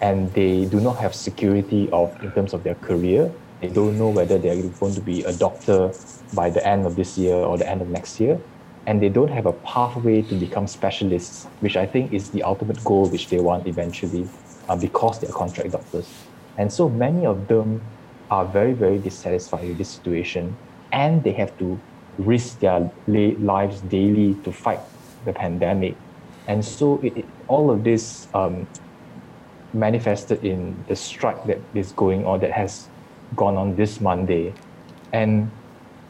[0.00, 3.32] and they do not have security of in terms of their career.
[3.60, 5.92] They don't know whether they're going to be a doctor
[6.32, 8.40] by the end of this year or the end of next year.
[8.86, 12.82] And they don't have a pathway to become specialists, which I think is the ultimate
[12.82, 14.32] goal which they want eventually
[14.68, 16.16] uh, because they're contract doctors.
[16.58, 17.80] And so many of them
[18.30, 20.56] are very, very dissatisfied with this situation
[20.92, 21.80] and they have to
[22.18, 24.80] risk their lives daily to fight
[25.24, 25.96] the pandemic.
[26.46, 28.66] And so it, it, all of this um,
[29.72, 32.88] manifested in the strike that is going on, that has
[33.36, 34.52] gone on this Monday.
[35.12, 35.50] And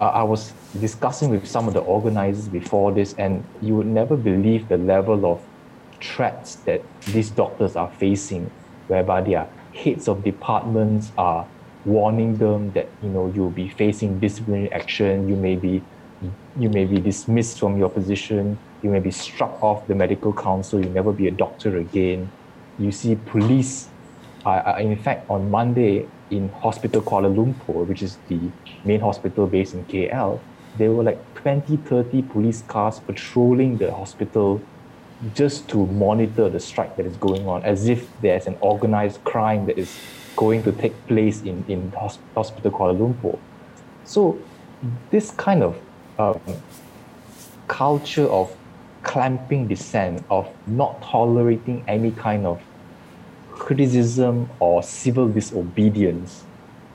[0.00, 4.16] uh, I was discussing with some of the organizers before this, and you would never
[4.16, 5.40] believe the level of
[6.00, 8.50] threats that these doctors are facing,
[8.88, 11.46] whereby their heads of departments are
[11.84, 15.82] warning them that you know you'll be facing disciplinary action, you may be
[16.56, 20.80] you may be dismissed from your position, you may be struck off the medical council,
[20.80, 22.30] you'll never be a doctor again.
[22.78, 23.88] You see police,
[24.44, 28.38] uh, in fact, on Monday in Hospital Kuala Lumpur, which is the
[28.84, 30.40] main hospital based in KL,
[30.76, 34.62] there were like 20, 30 police cars patrolling the hospital
[35.34, 39.66] just to monitor the strike that is going on, as if there's an organized crime
[39.66, 39.96] that is
[40.36, 43.38] going to take place in, in Hospital Kuala Lumpur.
[44.04, 44.38] So,
[45.10, 45.78] this kind of
[46.18, 46.40] um,
[47.68, 48.54] culture of
[49.02, 52.60] clamping dissent, of not tolerating any kind of
[53.50, 56.44] criticism or civil disobedience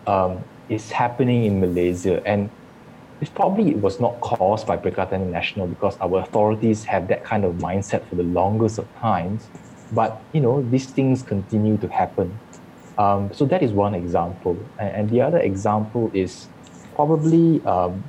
[0.05, 2.25] um, is happening in Malaysia.
[2.27, 2.49] And
[3.19, 7.55] it probably was not caused by Perikatan Nasional because our authorities have that kind of
[7.55, 9.49] mindset for the longest of times.
[9.91, 12.41] But you know, these things continue to happen.
[12.97, 14.71] Um, so that is one example.
[14.79, 16.49] And, and, the other example is
[16.95, 18.03] probably um,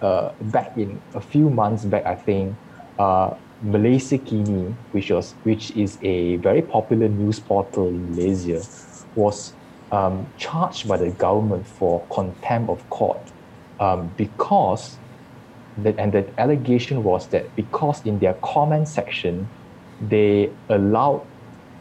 [0.00, 2.56] uh, back in a few months back, I think,
[2.98, 3.34] uh,
[3.64, 8.66] Malaysiakini, which was which is a very popular news portal in Malaysia,
[9.14, 9.54] was
[9.92, 13.31] um, charged by the government for contempt of court
[13.82, 14.98] um, because
[15.78, 19.48] that and the allegation was that because in their comment section
[20.00, 21.26] they allowed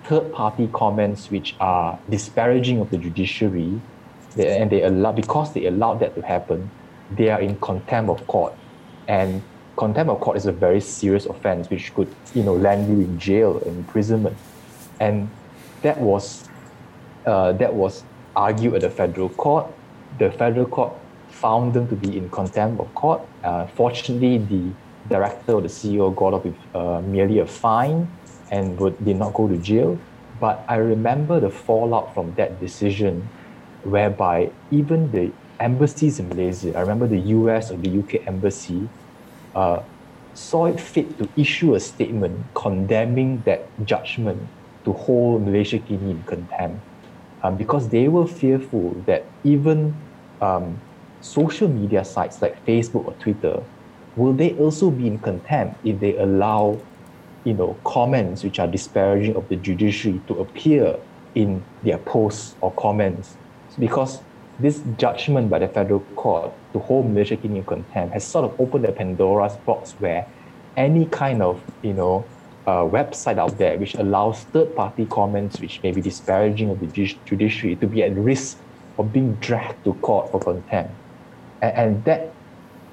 [0.06, 3.80] third party comments which are disparaging of the judiciary
[4.36, 6.70] they, and they allow because they allowed that to happen
[7.16, 8.54] they are in contempt of court.
[9.08, 9.42] And
[9.78, 13.20] contempt of court is a very serious offense which could you know land you in
[13.20, 14.38] jail and imprisonment.
[15.00, 15.30] And
[15.82, 16.48] that was
[17.26, 18.04] uh, that was
[18.36, 19.68] argued at the federal court.
[20.20, 20.94] The federal court
[21.32, 23.22] found them to be in contempt of court.
[23.44, 24.76] Uh, fortunately, the
[25.08, 28.18] director or the CEO got off with uh, merely a fine
[28.52, 30.04] and would, did not go to jail.
[30.38, 33.32] But I remember the fallout from that decision,
[33.82, 38.90] whereby even the embassies in Malaysia, I remember the US or the UK embassy,
[39.56, 39.82] uh,
[40.34, 44.50] saw it fit to issue a statement condemning that judgment
[44.86, 46.86] to hold Malaysiakini in contempt.
[47.44, 50.08] Um, because they were fearful that even
[50.42, 50.82] um,
[51.22, 53.64] social media sites like Facebook or Twitter,
[54.16, 56.86] will they also be in contempt if they allow,
[57.46, 60.98] you know, comments which are disparaging of the judiciary to appear
[61.36, 63.38] in their posts or comments?
[63.80, 64.20] Because
[64.60, 68.86] this judgment by the federal court to hold Malaysia in contempt has sort of opened
[68.86, 70.28] the Pandora's box where
[70.76, 72.26] any kind of, you know,
[72.68, 77.76] uh, website out there which allows third-party comments which may be disparaging of the judiciary
[77.76, 78.60] to be at risk
[79.00, 81.01] of being dragged to court for contempt
[81.62, 82.34] and, and that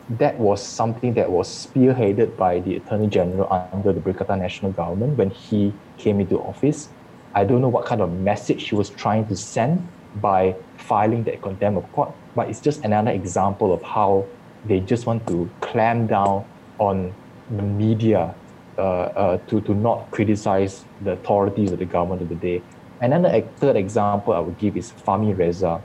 [0.09, 5.19] that was something that was spearheaded by the Attorney General under the Perikatan Nasional government
[5.19, 6.89] when he came into office.
[7.35, 11.43] I don't know what kind of message he was trying to send by filing that
[11.43, 14.27] contempt of court, but it's just another example of how
[14.65, 16.47] they just want to clamp down
[16.79, 17.13] on
[17.51, 18.35] the media
[18.79, 22.63] uh, uh, to, to not criticize the authorities of the government of the day.
[23.01, 25.85] And then the third example I would give is Fahmi Reza.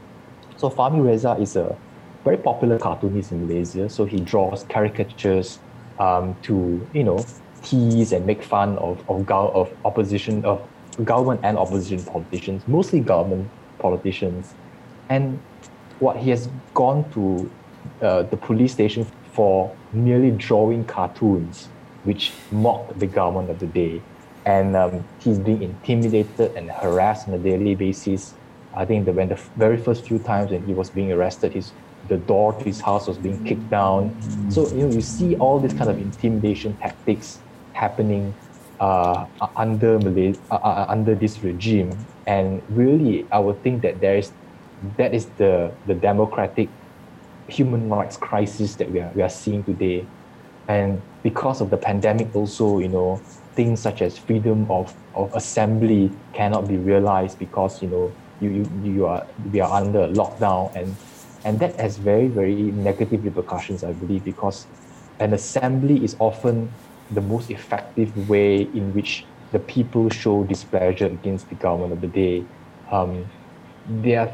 [0.56, 1.78] So Fahmi Reza is a
[2.24, 3.90] very popular cartoonist in Malaysia.
[3.90, 5.60] So he draws caricatures
[6.00, 7.26] um, to, you know,
[7.62, 10.68] tease and make fun of, of, of opposition, of
[11.04, 14.56] government and opposition politicians, mostly government politicians.
[15.10, 15.40] And
[16.00, 17.52] what he has gone to
[18.02, 21.70] uh, the police station for merely drawing cartoons
[22.04, 24.02] which mocked the government of the day.
[24.46, 28.36] And um, he's being intimidated and harassed on a daily basis.
[28.76, 31.72] I think that when the very first few times when he was being arrested, his
[32.08, 34.16] the door to his house was being kicked down.
[34.50, 37.40] So you know you see all these kind of intimidation tactics
[37.74, 38.36] happening
[38.80, 39.26] uh,
[39.56, 44.34] under Malay, uh, under this regime, and really I would think that there is
[44.98, 46.70] that is the the democratic
[47.48, 50.10] human rights crisis that we are we are seeing today,
[50.68, 53.24] and because of the pandemic also you know
[53.56, 58.92] things such as freedom of, of assembly cannot be realized because you know you, you,
[58.92, 60.98] you are we are under lockdown and
[61.44, 64.66] and that has very, very negative repercussions, I believe, because
[65.20, 66.70] an assembly is often
[67.12, 72.08] the most effective way in which the people show displeasure against the government of the
[72.08, 72.44] day.
[72.92, 73.30] Um,
[73.86, 74.32] there are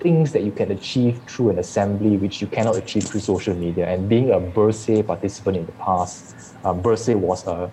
[0.00, 3.86] things that you can achieve through an assembly which you cannot achieve through social media.
[3.88, 6.34] And being a Bersih participant in the past,
[6.64, 7.72] um, Bersih was a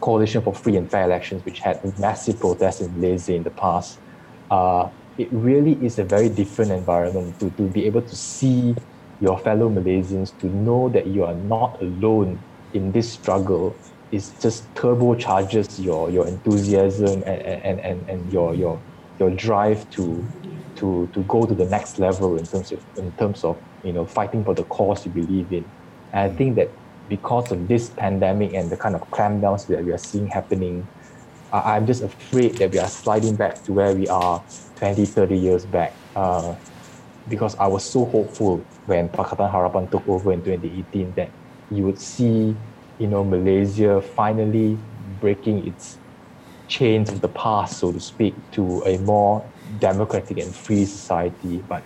[0.00, 4.00] coalition for free and fair elections which had massive protests in Malaysia in the past.
[4.50, 8.74] Uh, it really is a very different environment to, to be able to see
[9.20, 14.72] your fellow Malaysians, to know that you are not alone in this struggle is just
[14.74, 18.84] turbocharges your your enthusiasm and, and, and, and your your
[19.18, 20.30] your drive to
[20.76, 24.06] to to go to the next level in terms of in terms of you know
[24.06, 25.70] fighting for the cause you believe in.
[26.12, 26.68] And I think that
[27.08, 30.90] because of this pandemic and the kind of clampdowns that we are seeing happening,
[31.52, 34.44] I, I'm just afraid that we are sliding back to where we are
[34.76, 35.92] 20, 30 years back.
[36.16, 36.54] Uh,
[37.28, 41.30] because I was so hopeful when Pakatan Harapan took over in 2018 that
[41.70, 42.54] you would see,
[42.98, 44.78] you know, Malaysia finally
[45.20, 45.98] breaking its
[46.68, 49.44] chains of the past, so to speak, to a more
[49.78, 51.64] democratic and free society.
[51.68, 51.82] But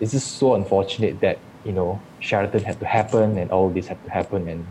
[0.00, 4.02] it's just so unfortunate that, you know, Sheraton had to happen and all this had
[4.04, 4.48] to happen.
[4.48, 4.66] And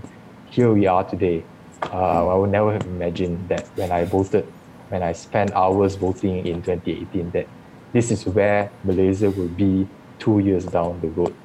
[0.49, 1.43] here we are today.
[1.84, 4.47] Uh, I would never have imagined that when I voted,
[4.89, 7.47] when I spent hours voting in 2018, that
[7.93, 9.88] this is where Malaysia will be
[10.19, 11.35] two years down the road.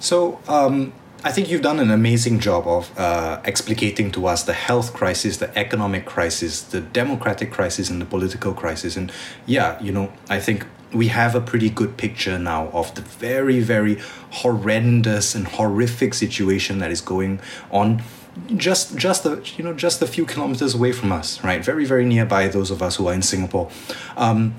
[0.00, 0.92] So, um,
[1.24, 5.38] I think you've done an amazing job of uh, explicating to us the health crisis,
[5.38, 8.96] the economic crisis, the democratic crisis, and the political crisis.
[8.96, 9.10] And
[9.44, 13.60] yeah, you know, I think we have a pretty good picture now of the very,
[13.60, 13.98] very
[14.30, 17.40] horrendous and horrific situation that is going
[17.72, 18.02] on
[18.56, 22.04] just just a you know just a few kilometers away from us right very very
[22.04, 23.70] nearby those of us who are in singapore
[24.16, 24.54] um,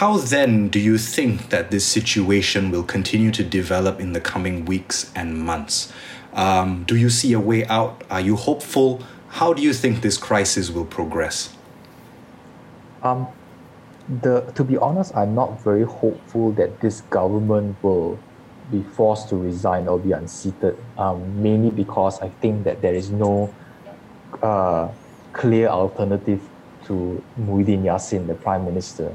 [0.00, 4.64] how then do you think that this situation will continue to develop in the coming
[4.64, 5.92] weeks and months?
[6.32, 8.02] Um, do you see a way out?
[8.10, 9.04] Are you hopeful?
[9.28, 11.54] How do you think this crisis will progress?
[13.04, 13.28] Um,
[14.08, 18.18] the to be honest, I'm not very hopeful that this government will
[18.74, 20.74] be forced to resign or be unseated.
[20.96, 23.54] Um, mainly because I think that there is no
[24.42, 24.88] uh,
[25.32, 26.40] clear alternative
[26.86, 29.08] to Muhyiddin Yassin, the prime minister.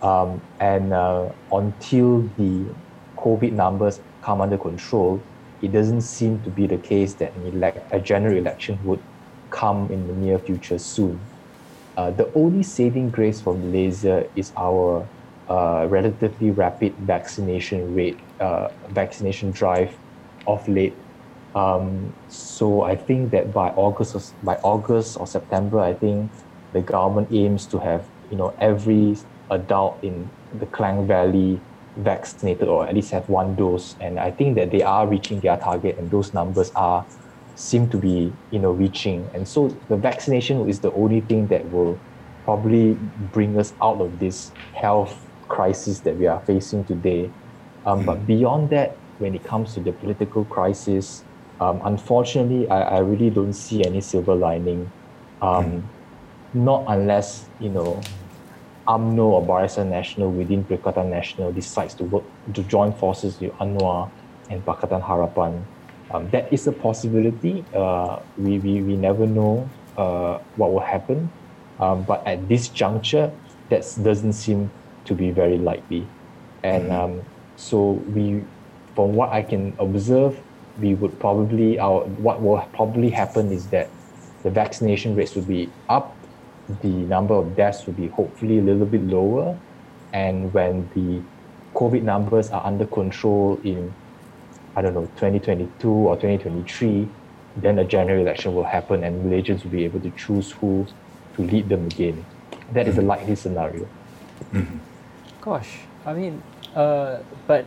[0.00, 2.74] Um, and uh, until the
[3.16, 5.22] COVID numbers come under control,
[5.60, 9.00] it doesn't seem to be the case that elect, a general election would
[9.50, 11.20] come in the near future soon.
[11.96, 15.06] Uh, the only saving grace for Malaysia is our
[15.48, 19.98] uh, relatively rapid vaccination rate, uh, vaccination drive
[20.46, 21.04] of late.
[21.54, 26.32] Um, so I think that by August, or, by August or September, I think
[26.72, 29.16] the government aims to have you know every
[29.50, 31.64] adult in the Klang Valley
[31.96, 33.96] vaccinated or at least have one dose.
[34.00, 37.06] And I think that they are reaching their target and those numbers are
[37.54, 39.30] seem to be you know reaching.
[39.34, 42.02] And so the vaccination is the only thing that will
[42.44, 47.30] probably bring us out of this health crisis that we are facing today.
[47.84, 48.26] Um, but mm-hmm.
[48.26, 51.22] beyond that, when it comes to the political crisis,
[51.60, 54.90] um, unfortunately, I, I really don't see any silver lining.
[55.42, 55.82] Um, mm.
[56.54, 58.00] Not unless you know
[58.88, 64.10] UMNO or Barisan Nasional within Perikatan Nasional decides to work to join forces with Anwar
[64.50, 65.62] and Pakatan Harapan.
[66.10, 67.64] Um, that is a possibility.
[67.72, 71.30] Uh, we, we, we never know uh, what will happen.
[71.80, 73.32] Um, but at this juncture,
[73.70, 74.70] that doesn't seem
[75.04, 76.06] to be very likely.
[76.62, 77.18] And mm-hmm.
[77.18, 77.22] um,
[77.56, 78.42] so we,
[78.94, 80.38] from what I can observe,
[80.80, 83.90] we would probably, our, what will probably happen is that
[84.42, 86.16] the vaccination rates will be up
[86.80, 89.58] the number of deaths will be hopefully a little bit lower.
[90.12, 91.22] And when the
[91.78, 93.92] COVID numbers are under control in,
[94.76, 97.08] I don't know, 2022 or 2023,
[97.56, 100.86] then a general election will happen and Malaysians will be able to choose who
[101.36, 102.24] to lead them again.
[102.72, 103.08] That is a mm-hmm.
[103.08, 103.88] likely scenario.
[104.52, 104.78] Mm-hmm.
[105.42, 106.40] Gosh, I mean,
[106.76, 107.18] uh,
[107.48, 107.66] but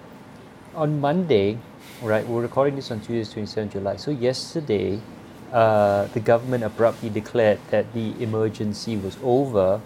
[0.75, 1.57] on Monday,
[2.01, 3.97] right, we're recording this on Tuesday, 27 July.
[3.97, 5.01] So yesterday,
[5.51, 9.81] uh, the government abruptly declared that the emergency was over.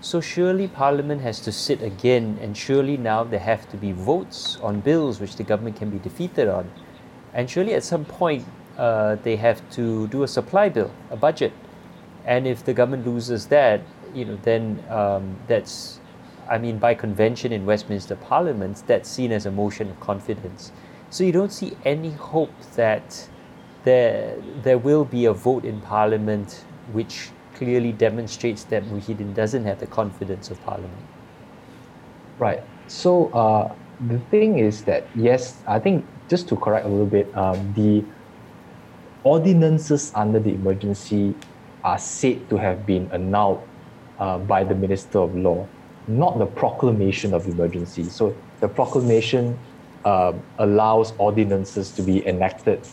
[0.00, 4.56] So surely Parliament has to sit again, and surely now there have to be votes
[4.62, 6.70] on bills which the government can be defeated on.
[7.34, 8.46] And surely at some point
[8.78, 11.52] uh, they have to do a supply bill, a budget.
[12.24, 13.82] And if the government loses that,
[14.14, 16.00] you know, then um, that's,
[16.48, 20.72] I mean, by convention in Westminster Parliament, that's seen as a motion of confidence.
[21.10, 23.28] So you don't see any hope that
[23.84, 29.78] there, there will be a vote in Parliament which clearly demonstrates that Muhyiddin doesn't have
[29.78, 30.92] the confidence of Parliament.
[32.38, 32.62] Right.
[32.88, 33.72] So uh,
[34.08, 38.04] the thing is that, yes, I think just to correct a little bit, um, the
[39.22, 41.34] ordinances under the emergency
[41.84, 43.62] are said to have been annulled
[44.18, 45.68] uh, by the Minister of Law.
[46.06, 48.08] Not the proclamation of emergency.
[48.08, 49.64] So the proclamation
[50.04, 52.86] uh, allows ordinances to be enacted.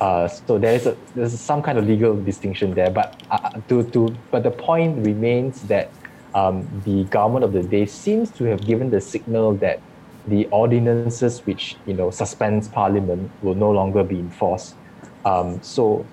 [0.00, 3.90] Uh, so there is a there's some kind of legal distinction there, but uh, to
[3.90, 5.94] to but the point remains that
[6.34, 9.80] um, the government of the day seems to have given the signal that
[10.26, 14.76] the ordinances which you know suspends parliament will no longer be enforced.
[15.24, 16.12] Um, so,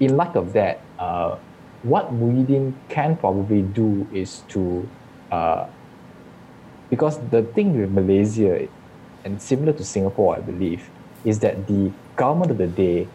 [0.00, 1.36] in light of that, uh,
[1.82, 4.92] what Muhyiddin can probably do is to,
[5.30, 5.66] uh,
[6.90, 8.68] because the thing with Malaysia,
[9.24, 10.90] and similar to Singapore, I believe,
[11.24, 13.08] is that the government of the day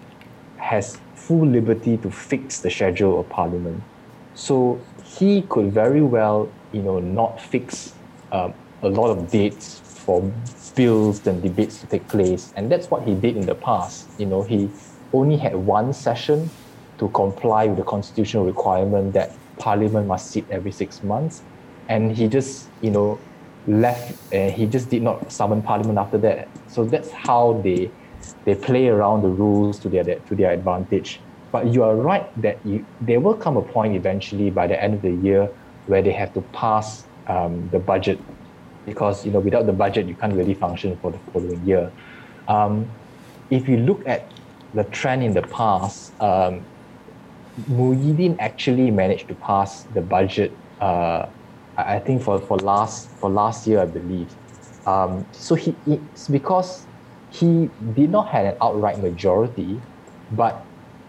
[0.58, 3.84] has full liberty to fix the schedule of parliament.
[4.34, 7.94] So he could very well, you know, not fix
[8.32, 10.34] um, a lot of dates for
[10.76, 14.10] bills and debates to take place, and that's what he did in the past.
[14.18, 14.70] You know, he
[15.14, 16.52] only had one session
[17.00, 21.44] to comply with the constitutional requirement that Parliament must sit every six months,
[21.88, 23.26] and he just, you know,
[23.68, 24.14] left.
[24.32, 26.50] and he just did not summon Parliament after that.
[26.68, 27.94] So that's how they
[28.46, 31.22] they play around the rules to their to their advantage.
[31.52, 34.96] But you are right that you, there will come a point eventually by the end
[34.96, 35.50] of the year
[35.86, 38.26] where they have to pass um, the budget
[38.86, 41.92] because you know without the budget you can't really function for the following year.
[42.48, 42.98] Um,
[43.50, 44.32] if you look at
[44.74, 46.68] the trend in the past, um,
[47.70, 50.60] Muhyiddin actually managed to pass the budget.
[50.80, 51.28] Uh,
[51.78, 54.34] I think for, for last for last year, I believe.
[54.86, 56.86] Um, so he it's because
[57.32, 59.82] he did not have an outright majority,
[60.32, 60.66] but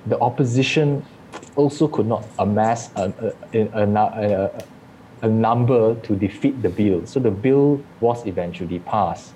[0.06, 1.04] the opposition
[1.54, 3.12] also could not amass a,
[3.52, 4.64] a, a,
[5.22, 7.06] a, number to defeat the bill.
[7.06, 9.32] So the bill was eventually passed.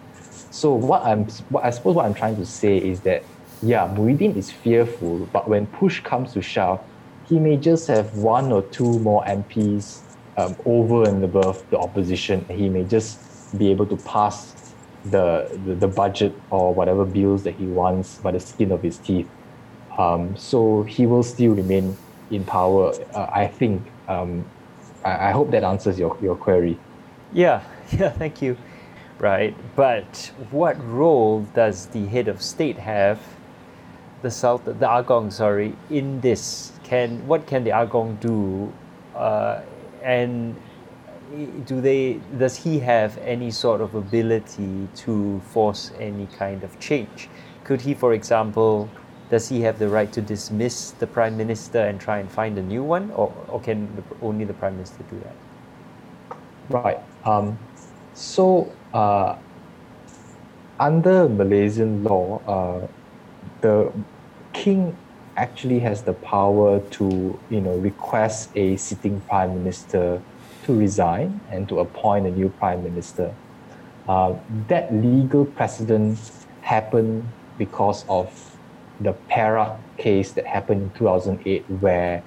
[0.50, 3.24] So what I'm, what I suppose what I'm trying to say is that,
[3.62, 6.80] yeah, Muhyiddin is fearful, but when push comes to shove,
[7.28, 10.00] he may just have one or two more MPs
[10.36, 12.46] um, over and above the opposition.
[12.48, 13.22] He may just
[13.56, 14.74] be able to pass
[15.04, 18.98] the, the, the budget or whatever bills that he wants by the skin of his
[18.98, 19.28] teeth.
[19.98, 21.96] Um, so he will still remain
[22.30, 24.44] in power, uh, I think, um,
[25.04, 26.78] I, I hope that answers your, your query.
[27.32, 27.62] Yeah,
[27.92, 28.56] yeah, thank you.
[29.18, 33.20] Right, but what role does the head of state have,
[34.22, 36.72] the Sultan, the Agong, sorry, in this?
[36.84, 38.72] Can what can the Agong do,
[39.14, 39.60] uh,
[40.03, 40.57] and
[41.64, 42.14] do they?
[42.36, 47.30] Does he have any sort of ability to force any kind of change?
[47.64, 48.90] Could he, for example,
[49.30, 52.62] does he have the right to dismiss the prime minister and try and find a
[52.62, 55.36] new one, or, or can only the prime minister do that?
[56.68, 56.98] Right.
[57.24, 57.59] Um,
[58.14, 59.36] so, uh,
[60.80, 62.88] under Malaysian law, uh,
[63.61, 63.92] the
[64.53, 64.96] king
[65.41, 70.20] actually has the power to, you know, request a sitting prime minister
[70.64, 73.34] to resign and to appoint a new prime minister.
[74.07, 74.34] Uh,
[74.68, 76.18] that legal precedent
[76.61, 77.24] happened
[77.57, 78.28] because of
[79.01, 82.22] the Perak case that happened in 2008, where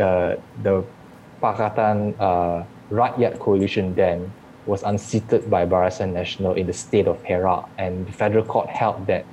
[0.00, 0.82] uh, the
[1.42, 4.32] Pakatan uh, Rakyat Coalition then
[4.64, 9.06] was unseated by Barisan Nasional in the state of Perak, and the federal court held
[9.06, 9.24] that,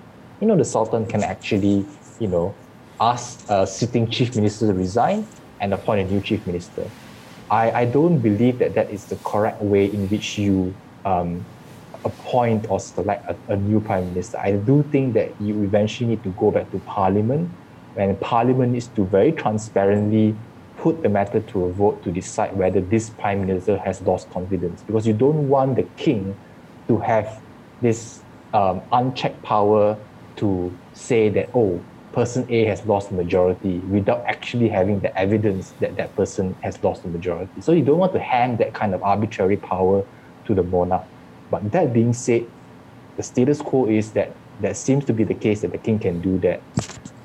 [0.42, 1.86] you know, the Sultan can actually,
[2.20, 2.54] you know,
[3.00, 5.28] ask a sitting chief minister to resign
[5.60, 6.90] and appoint a new chief minister.
[7.50, 10.74] I, I don't believe that that is the correct way in which you
[11.06, 11.46] um,
[12.06, 14.38] appoint or select a, a, new prime minister.
[14.40, 17.50] I do think that you eventually need to go back to parliament,
[17.96, 20.36] and parliament needs to very transparently
[20.78, 24.82] put the matter to a vote to decide whether this prime minister has lost confidence.
[24.82, 26.36] Because you don't want the king
[26.88, 27.42] to have
[27.82, 28.22] this
[28.54, 29.98] um, unchecked power
[30.38, 31.80] to say that, oh,
[32.14, 36.82] person A has lost the majority without actually having the evidence that that person has
[36.84, 37.62] lost the majority.
[37.62, 40.04] So you don't want to hand that kind of arbitrary power
[40.46, 41.08] to the monarch.
[41.50, 42.48] But that being said,
[43.18, 46.22] the status quo is that that seems to be the case that the king can
[46.22, 46.64] do that.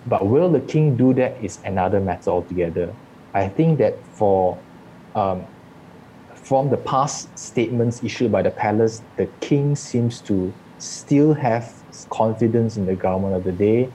[0.07, 2.95] But will the king do that is another matter altogether.
[3.34, 4.64] I think that for
[5.14, 5.47] um,
[6.45, 11.70] from the past statements issued by the palace, the king seems to still have
[12.11, 13.93] confidence in the government of the day.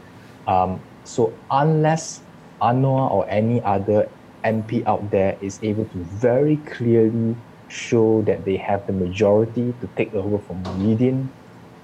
[0.47, 2.21] Um, so unless
[2.61, 4.09] Anwar or any other
[4.43, 7.35] MP out there is able to very clearly
[7.67, 11.27] show that they have the majority to take over from Muhyiddin,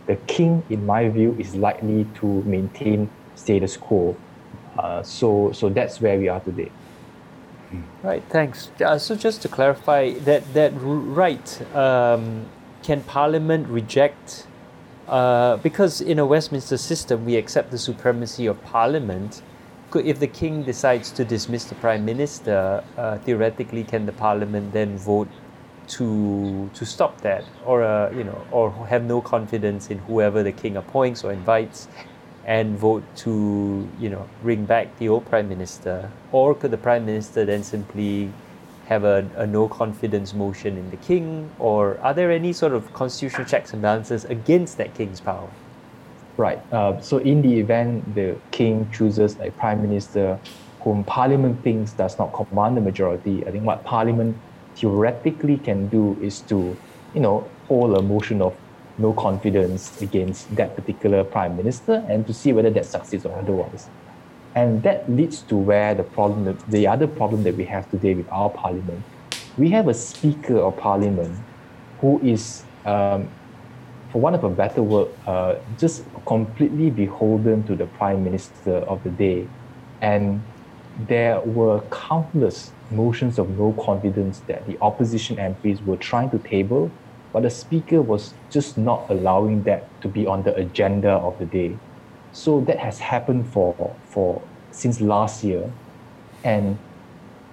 [0.07, 4.15] the king, in my view, is likely to maintain status quo.
[4.77, 6.71] Uh, so, so that's where we are today.
[8.01, 8.23] Right.
[8.29, 8.71] Thanks.
[8.83, 12.47] Uh, so, just to clarify, that that right, um,
[12.81, 14.47] can Parliament reject?
[15.09, 19.41] Uh, because in a Westminster system, we accept the supremacy of Parliament.
[19.95, 24.97] If the king decides to dismiss the prime minister, uh, theoretically, can the Parliament then
[24.99, 25.27] vote
[25.87, 30.51] to to stop that, or uh, you know, or have no confidence in whoever the
[30.51, 31.87] king appoints or invites,
[32.45, 37.03] and vote to you know bring back the old prime minister, or could the prime
[37.03, 38.31] minister then simply
[38.89, 42.91] have a, a no confidence motion in the king, or are there any sort of
[42.91, 45.47] constitutional checks and balances against that king's power?
[46.37, 46.59] Right.
[46.73, 50.39] Uh, so in the event the king chooses a prime minister
[50.81, 54.35] whom parliament thinks does not command the majority, I think what parliament
[54.75, 56.75] theoretically can do is to,
[57.13, 58.55] you know, hold a motion of
[58.97, 63.87] no confidence against that particular prime minister and to see whether that succeeds or otherwise.
[64.55, 68.27] And that leads to where the problem, the other problem that we have today with
[68.31, 69.03] our parliament.
[69.57, 71.37] We have a speaker of parliament
[71.99, 73.29] who is, um,
[74.11, 79.03] for want of a better word, uh, just completely beholden to the prime minister of
[79.03, 79.45] the day.
[80.01, 80.41] And
[80.97, 86.91] there were countless motions of no confidence that the opposition MPs were trying to table,
[87.31, 91.45] but the speaker was just not allowing that to be on the agenda of the
[91.45, 91.77] day.
[92.31, 95.73] So that has happened for for since last year,
[96.43, 96.79] and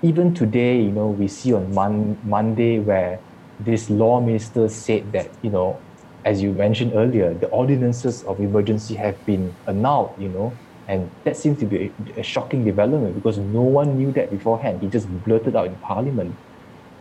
[0.03, 3.22] even today, you know, we see on Mon- Monday where
[3.59, 5.85] this law minister said that you know,
[6.24, 10.14] as you mentioned earlier, the ordinances of emergency have been annulled.
[10.18, 14.12] You know, and that seems to be a, a, shocking development because no one knew
[14.12, 14.83] that beforehand.
[14.83, 16.39] He just blurted out in parliament.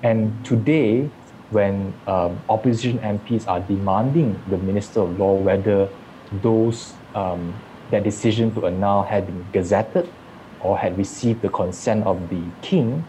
[0.03, 1.13] And today,
[1.49, 5.89] when um, opposition MPs are demanding the Minister of Law whether
[6.31, 10.11] those um, that decision to annul had been gazetted
[10.59, 13.05] or had received the consent of the king,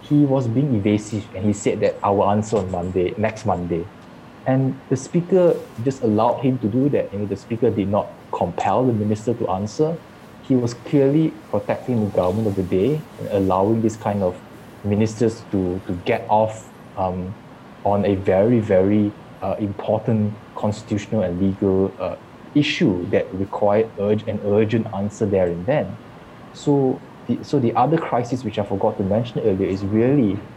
[0.00, 3.88] he was being evasive and he said that I will answer on Monday, next Monday.
[4.46, 7.12] And the speaker just allowed him to do that.
[7.12, 9.96] And the speaker did not compel the minister to answer
[10.42, 14.42] he was clearly protecting the government of the day and allowing this kind of
[14.82, 17.36] ministers to, to get off um,
[17.84, 22.16] on a very, very uh, important constitutional and legal uh,
[22.54, 25.98] issue that required urge, an urgent answer there and then.
[26.52, 30.48] So the, so the other crisis which I forgot to mention earlier is really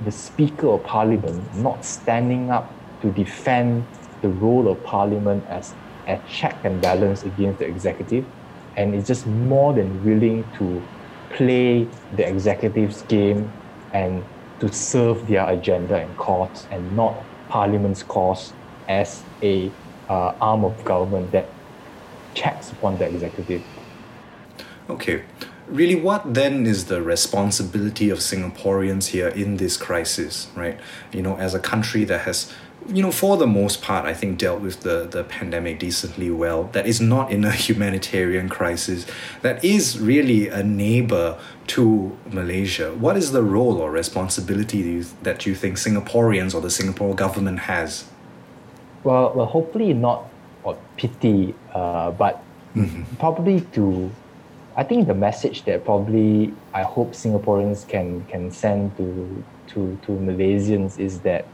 [0.00, 3.88] the Speaker of Parliament not standing up to defend
[4.20, 5.74] the role of Parliament as
[6.06, 8.26] a check and balance against the executive
[8.76, 10.88] and is just more than willing to
[11.30, 13.54] play the executive's game
[13.92, 14.26] and
[14.60, 18.54] to serve their agenda and cause and not parliament's cause
[18.88, 19.76] as a
[20.12, 21.48] uh, arm of government that
[22.34, 23.62] checks upon the executive.
[24.90, 25.22] Okay.
[25.68, 30.78] Really, what then is the responsibility of Singaporeans here in this crisis, right?
[31.12, 32.52] You know, as a country that has
[32.88, 36.64] you know, for the most part, I think dealt with the, the pandemic decently well.
[36.72, 39.06] That is not in a humanitarian crisis.
[39.42, 41.38] That is really a neighbor
[41.68, 42.92] to Malaysia.
[42.92, 48.04] What is the role or responsibility that you think Singaporeans or the Singapore government has?
[49.04, 50.28] Well, well hopefully not
[50.64, 52.42] or pity, uh, but
[52.74, 53.02] mm-hmm.
[53.16, 54.10] probably to.
[54.74, 60.12] I think the message that probably I hope Singaporeans can can send to to to
[60.12, 61.44] Malaysians is that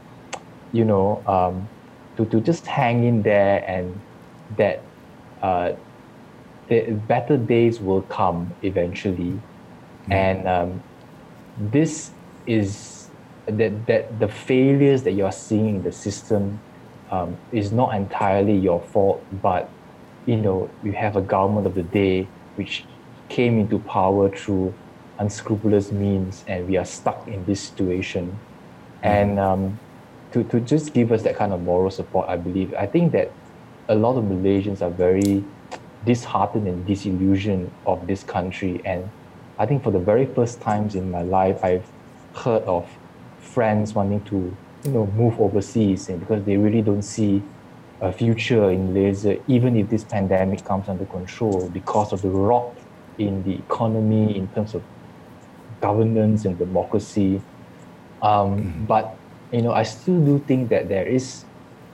[0.71, 1.67] you know, um,
[2.17, 3.99] to, to just hang in there and
[4.57, 4.81] that
[5.41, 5.73] uh,
[6.67, 9.33] the better days will come eventually.
[9.33, 10.11] Mm-hmm.
[10.11, 10.83] And um,
[11.57, 12.11] this
[12.45, 13.09] is
[13.45, 16.59] that, that the failures that you're seeing in the system
[17.11, 19.69] um, is not entirely your fault, but
[20.25, 22.85] you know, you have a government of the day which
[23.29, 24.73] came into power through
[25.17, 28.27] unscrupulous means, and we are stuck in this situation.
[28.27, 29.07] Mm-hmm.
[29.07, 29.79] And um,
[30.31, 32.73] to, to just give us that kind of moral support, I believe.
[32.73, 33.31] I think that
[33.87, 35.43] a lot of Malaysians are very
[36.05, 38.81] disheartened and disillusioned of this country.
[38.85, 39.09] And
[39.57, 41.85] I think for the very first times in my life, I've
[42.35, 42.87] heard of
[43.39, 47.41] friends wanting to, you know, move overseas and because they really don't see
[48.01, 52.73] a future in Malaysia, even if this pandemic comes under control because of the rot
[53.17, 54.81] in the economy in terms of
[55.81, 57.41] governance and democracy.
[58.21, 58.85] Um, mm-hmm.
[58.85, 59.15] But
[59.51, 61.43] you know, I still do think that there is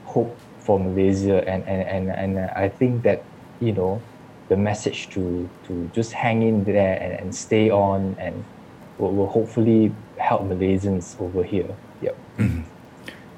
[0.04, 3.22] hope for Malaysia, and and and, and I think that
[3.60, 4.00] you know,
[4.48, 8.44] the message to to just hang in there and, and stay on and
[8.98, 11.74] will, will hopefully help Malaysians over here.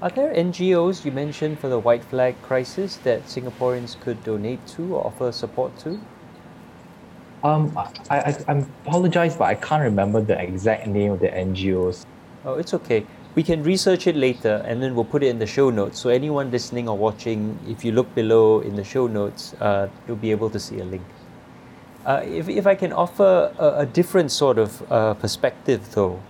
[0.01, 4.95] Are there NGOs you mentioned for the white flag crisis that Singaporeans could donate to
[4.95, 6.01] or offer support to?
[7.43, 12.05] Um, I, I, I apologize, but I can't remember the exact name of the NGOs.
[12.45, 13.07] Oh, it's okay
[13.39, 16.01] we can research it later and then we'll put it in the show notes.
[16.01, 20.17] So anyone listening or watching, if you look below in the show notes, uh, you'll
[20.17, 21.05] be able to see a link.
[22.05, 26.21] Uh, if, if I can offer a, a different sort of uh, perspective though,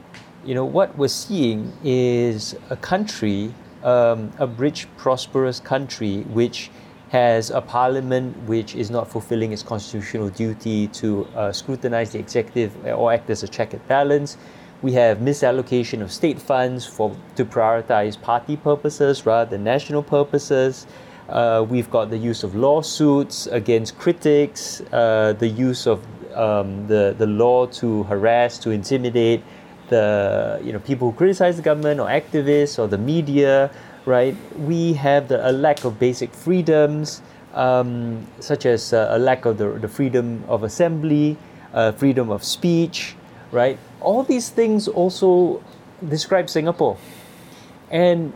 [0.44, 6.70] you know, what we're seeing is a country, um, a rich, prosperous country, which
[7.10, 12.74] has a parliament which is not fulfilling its constitutional duty to uh, scrutinize the executive
[12.86, 14.36] or act as a check and balance.
[14.82, 20.86] We have misallocation of state funds for to prioritize party purposes rather than national purposes.
[21.28, 27.14] Uh, we've got the use of lawsuits against critics, uh, the use of um, the,
[27.18, 29.42] the law to harass, to intimidate
[29.88, 33.70] the you know people who criticize the government or activists or the media,
[34.06, 34.36] right?
[34.56, 37.22] We have the, a lack of basic freedoms,
[37.54, 41.36] um, such as uh, a lack of the, the freedom of assembly,
[41.74, 43.14] uh, freedom of speech,
[43.52, 43.78] right?
[44.00, 45.62] All these things also
[46.08, 46.96] describe Singapore.
[47.90, 48.32] And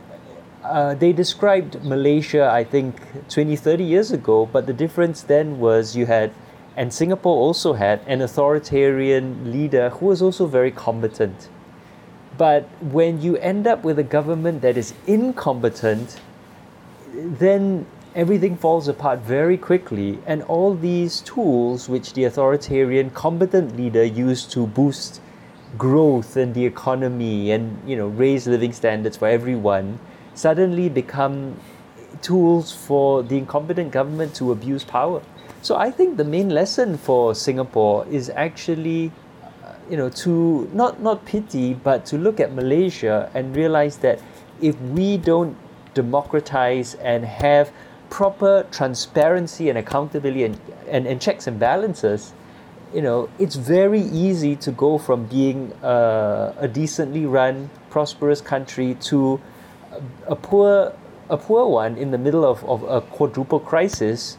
[0.65, 5.97] uh, they described Malaysia, I think, 20, 30 years ago, but the difference then was
[5.97, 6.33] you had,
[6.77, 11.49] and Singapore also had, an authoritarian leader who was also very competent.
[12.39, 16.21] But when you end up with a government that is incompetent,
[17.15, 20.19] then everything falls apart very quickly.
[20.27, 25.21] And all these tools, which the authoritarian, competent leader used to boost
[25.77, 29.99] growth in the economy and you know raise living standards for everyone,
[30.35, 31.57] suddenly become
[32.21, 35.23] tools for the incompetent government to abuse power.
[35.63, 39.13] So I think the main lesson for Singapore is actually
[39.63, 44.19] uh, you know, to not not pity, but to look at Malaysia and realize that
[44.61, 45.57] if we don't
[45.95, 47.71] democratize and have
[48.11, 50.59] proper transparency and accountability and,
[50.89, 52.33] and, and checks and balances,
[52.93, 58.97] you know, it's very easy to go from being a, a decently run, prosperous country
[59.03, 59.41] to
[59.93, 60.93] a, a poor
[61.31, 64.39] a poor one in the middle of, of a quadruple crisis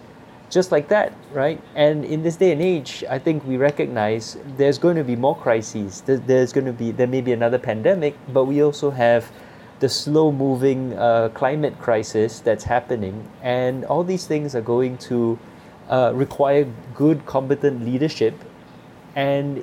[0.53, 1.61] just like that, right?
[1.75, 5.35] And in this day and age, I think we recognize there's going to be more
[5.35, 6.01] crises.
[6.05, 9.31] There's going to be there may be another pandemic, but we also have
[9.79, 15.37] the slow-moving uh, climate crisis that's happening, and all these things are going to
[15.89, 18.33] uh, require good, competent leadership,
[19.15, 19.61] and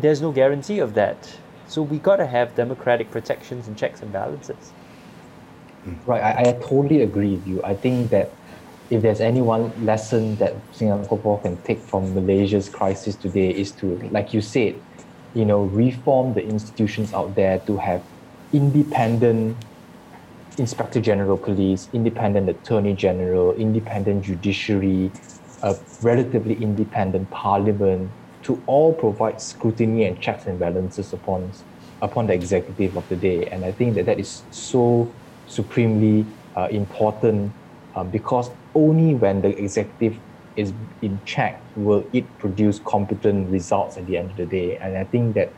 [0.00, 1.38] there's no guarantee of that.
[1.68, 4.72] So we got to have democratic protections and checks and balances.
[6.06, 7.62] Right, I, I totally agree with you.
[7.62, 8.32] I think that
[8.90, 13.98] if there's any one lesson that Singapore can take from Malaysia's crisis today is to,
[14.10, 14.80] like you said,
[15.34, 18.02] you know, reform the institutions out there to have
[18.52, 19.58] independent
[20.56, 25.12] inspector general police, independent attorney general, independent judiciary,
[25.62, 28.12] a relatively independent parliament
[28.42, 31.52] to all provide scrutiny and checks and balances upon
[32.00, 33.48] upon the executive of the day.
[33.50, 35.16] And I think that that is so
[35.46, 37.54] supremely uh, important
[37.98, 40.16] um, because only when the executive
[40.56, 40.72] is
[41.02, 44.76] in check will it produce competent results at the end of the day.
[44.76, 45.52] And I think that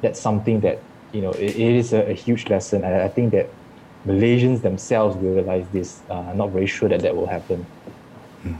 [0.00, 0.78] that's something that
[1.12, 2.84] you know it, it is a, a, huge lesson.
[2.84, 3.48] And I think that
[4.06, 6.00] Malaysians themselves will realize this.
[6.08, 7.66] Uh, I'm not very sure that that will happen.
[8.42, 8.54] Hmm.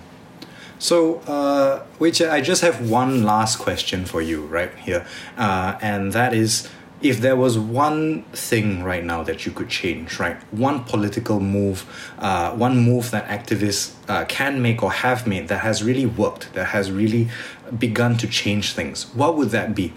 [0.79, 5.07] So, uh, which I just have one last question for you right here,
[5.37, 6.69] uh, and that is
[7.03, 11.85] if there was one thing right now that you could change, right, one political move,
[12.19, 16.53] uh, one move that activists uh, can make or have made that has really worked,
[16.55, 17.29] that has really
[17.77, 19.93] begun to change things, what would that be?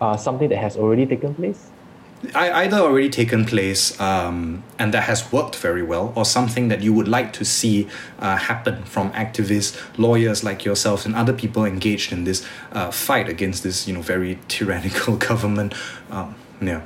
[0.00, 1.69] Uh, something that has already taken place?
[2.34, 6.92] Either already taken place um, and that has worked very well, or something that you
[6.92, 12.12] would like to see uh, happen from activists, lawyers like yourselves, and other people engaged
[12.12, 15.74] in this uh, fight against this, you know, very tyrannical government.
[16.10, 16.82] Um, yeah,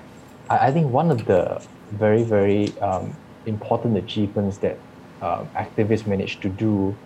[0.48, 1.60] I think one of the
[1.90, 3.14] very very um,
[3.46, 4.78] important achievements that
[5.20, 6.96] uh, activists managed to do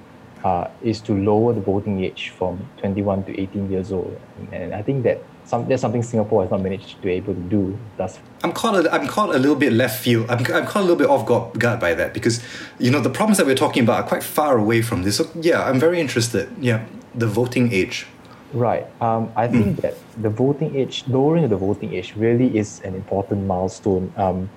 [0.45, 4.21] uh, is to lower the voting age from 21 to 18 years old,
[4.53, 7.41] and I think that some, that's something Singapore has not managed to be able to
[7.41, 8.19] do thus.
[8.45, 8.85] I'm caught.
[8.85, 10.29] A, I'm caught a little bit left field.
[10.29, 12.43] I'm, I'm caught a little bit off guard by that because,
[12.79, 15.17] you know, the problems that we're talking about are quite far away from this.
[15.17, 16.53] So yeah, I'm very interested.
[16.61, 16.85] Yeah,
[17.15, 18.07] the voting age.
[18.53, 18.87] Right.
[19.01, 19.81] Um, I think mm.
[19.81, 24.13] that the voting age, lowering the voting age, really is an important milestone.
[24.17, 24.51] Um,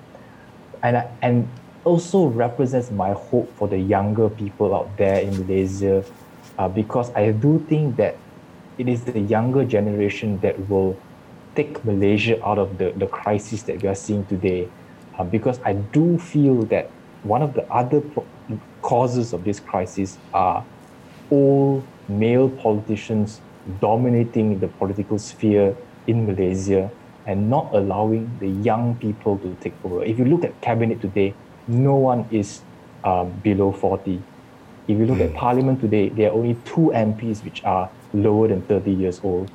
[0.82, 1.48] and and
[1.84, 6.04] also represents my hope for the younger people out there in Malaysia,
[6.58, 8.16] uh, because I do think that
[8.78, 10.96] it is the younger generation that will
[11.54, 14.68] take Malaysia out of the, the crisis that we are seeing today.
[15.18, 16.90] Uh, because I do feel that
[17.22, 18.26] one of the other pro-
[18.80, 20.64] causes of this crisis are
[21.30, 23.40] all male politicians
[23.80, 26.90] dominating the political sphere in Malaysia
[27.26, 30.02] and not allowing the young people to take over.
[30.02, 31.34] If you look at cabinet today,
[31.68, 32.62] no one is
[33.04, 34.20] um, below 40.
[34.88, 35.26] If you look mm.
[35.26, 35.36] at hmm.
[35.36, 39.52] parliament today, there are only two MPs which are lower than 30 years old.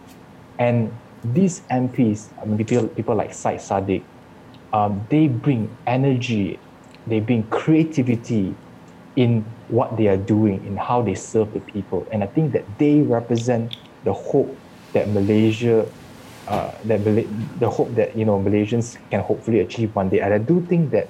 [0.59, 4.07] And these MPs, I mean, people, people like Syed Saddiq,
[4.73, 6.63] um, they bring energy,
[7.05, 8.59] they bring creativity
[9.15, 12.07] in what they are doing, in how they serve the people.
[12.11, 14.61] And I think that they represent the hope
[14.93, 15.91] that Malaysia,
[16.47, 20.19] uh, that the hope that you know Malaysians can hopefully achieve one day.
[20.19, 21.07] And I do think that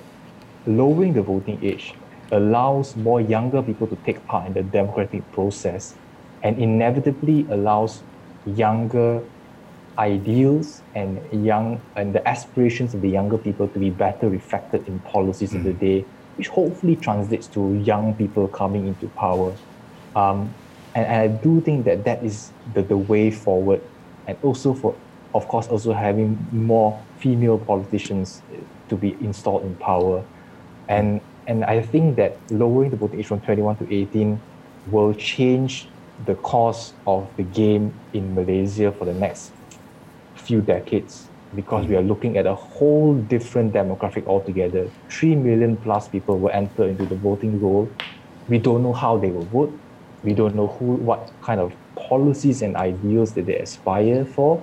[0.66, 2.00] lowering the voting age
[2.32, 5.98] allows more younger people to take part in the democratic process
[6.44, 8.02] and inevitably allows
[8.46, 9.22] younger
[9.98, 15.00] ideals and young and the aspirations of the younger people to be better reflected in
[15.00, 15.58] policies mm.
[15.58, 15.80] of the mm.
[15.80, 16.06] day,
[16.38, 19.54] which hopefully translates to young people coming into power.
[20.16, 20.54] Um,
[20.96, 23.82] and, and, I do think that that is the, the way forward,
[24.28, 24.96] and also for,
[25.34, 28.42] of course, also having more female politicians
[28.90, 30.24] to be installed in power,
[30.88, 34.40] and and I think that lowering the voting age from 21 to 18
[34.92, 35.88] will change
[36.26, 39.52] the course of the game in Malaysia for the next
[40.36, 42.10] few decades because we are mm-hmm.
[42.10, 44.90] looking at a whole different demographic altogether.
[45.10, 47.90] Three million plus people will enter into the voting roll.
[48.50, 49.78] We don't know how they will vote.
[50.24, 54.62] We don't know who, what kind of policies and ideals that they aspire for.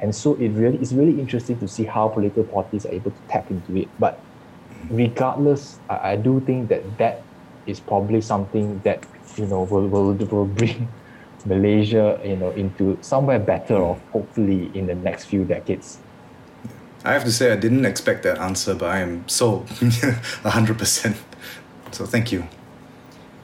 [0.00, 3.20] And so it really is really interesting to see how political parties are able to
[3.28, 3.88] tap into it.
[3.98, 4.96] But mm-hmm.
[4.96, 7.22] regardless, I, I do think that that
[7.66, 9.04] is probably something that
[9.36, 10.88] you know will will, will bring
[11.46, 15.98] Malaysia, you know, into somewhere better off, hopefully in the next few decades.
[17.04, 21.16] I have to say, I didn't expect that answer, but I am so 100%.
[21.92, 22.44] So thank you.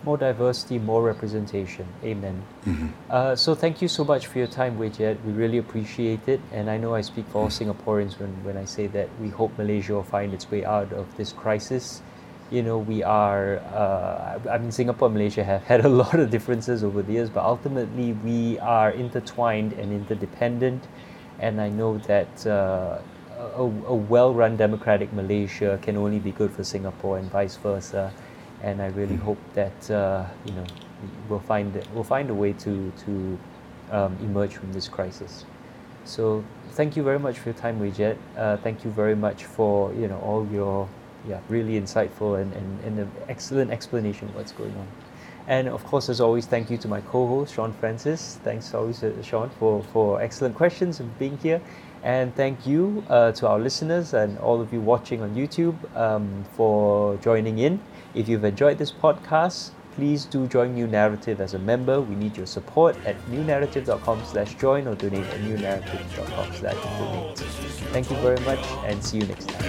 [0.05, 1.87] More diversity, more representation.
[2.03, 2.43] Amen.
[2.66, 2.89] Mm-hmm.
[3.09, 5.16] Uh, so thank you so much for your time, Wei Jiet.
[5.25, 6.41] We really appreciate it.
[6.51, 9.57] And I know I speak for all Singaporeans when, when I say that we hope
[9.57, 12.03] Malaysia will find its way out of this crisis
[12.53, 16.31] you know, we are, uh, I mean, Singapore and Malaysia have had a lot of
[16.31, 20.87] differences over the years, but ultimately we are intertwined and interdependent.
[21.41, 22.99] And I know that uh,
[23.57, 28.13] a, a well run democratic Malaysia can only be good for Singapore and vice versa.
[28.63, 30.65] And I really hope that, uh, you know,
[31.29, 33.39] we'll find, we'll find a way to, to
[33.91, 35.47] um, emerge from this crisis.
[36.05, 37.93] So thank you very much for your time, Wei
[38.37, 40.89] Uh, thank you very much for, you know, all your
[41.29, 44.87] yeah, really insightful and, and, and an excellent explanation of what's going on.
[45.47, 48.39] And of course, as always, thank you to my co-host, Sean Francis.
[48.45, 51.61] Thanks always, uh, Sean, for, for excellent questions and being here.
[52.05, 56.45] And thank you uh, to our listeners and all of you watching on YouTube um,
[56.53, 57.81] for joining in.
[58.14, 62.01] If you've enjoyed this podcast, please do join New Naratif as a member.
[62.01, 67.38] We need your support at newnaratif.com slash join or donate at newnaratif.com slash donate.
[67.93, 69.62] Thank you very much and see you next time.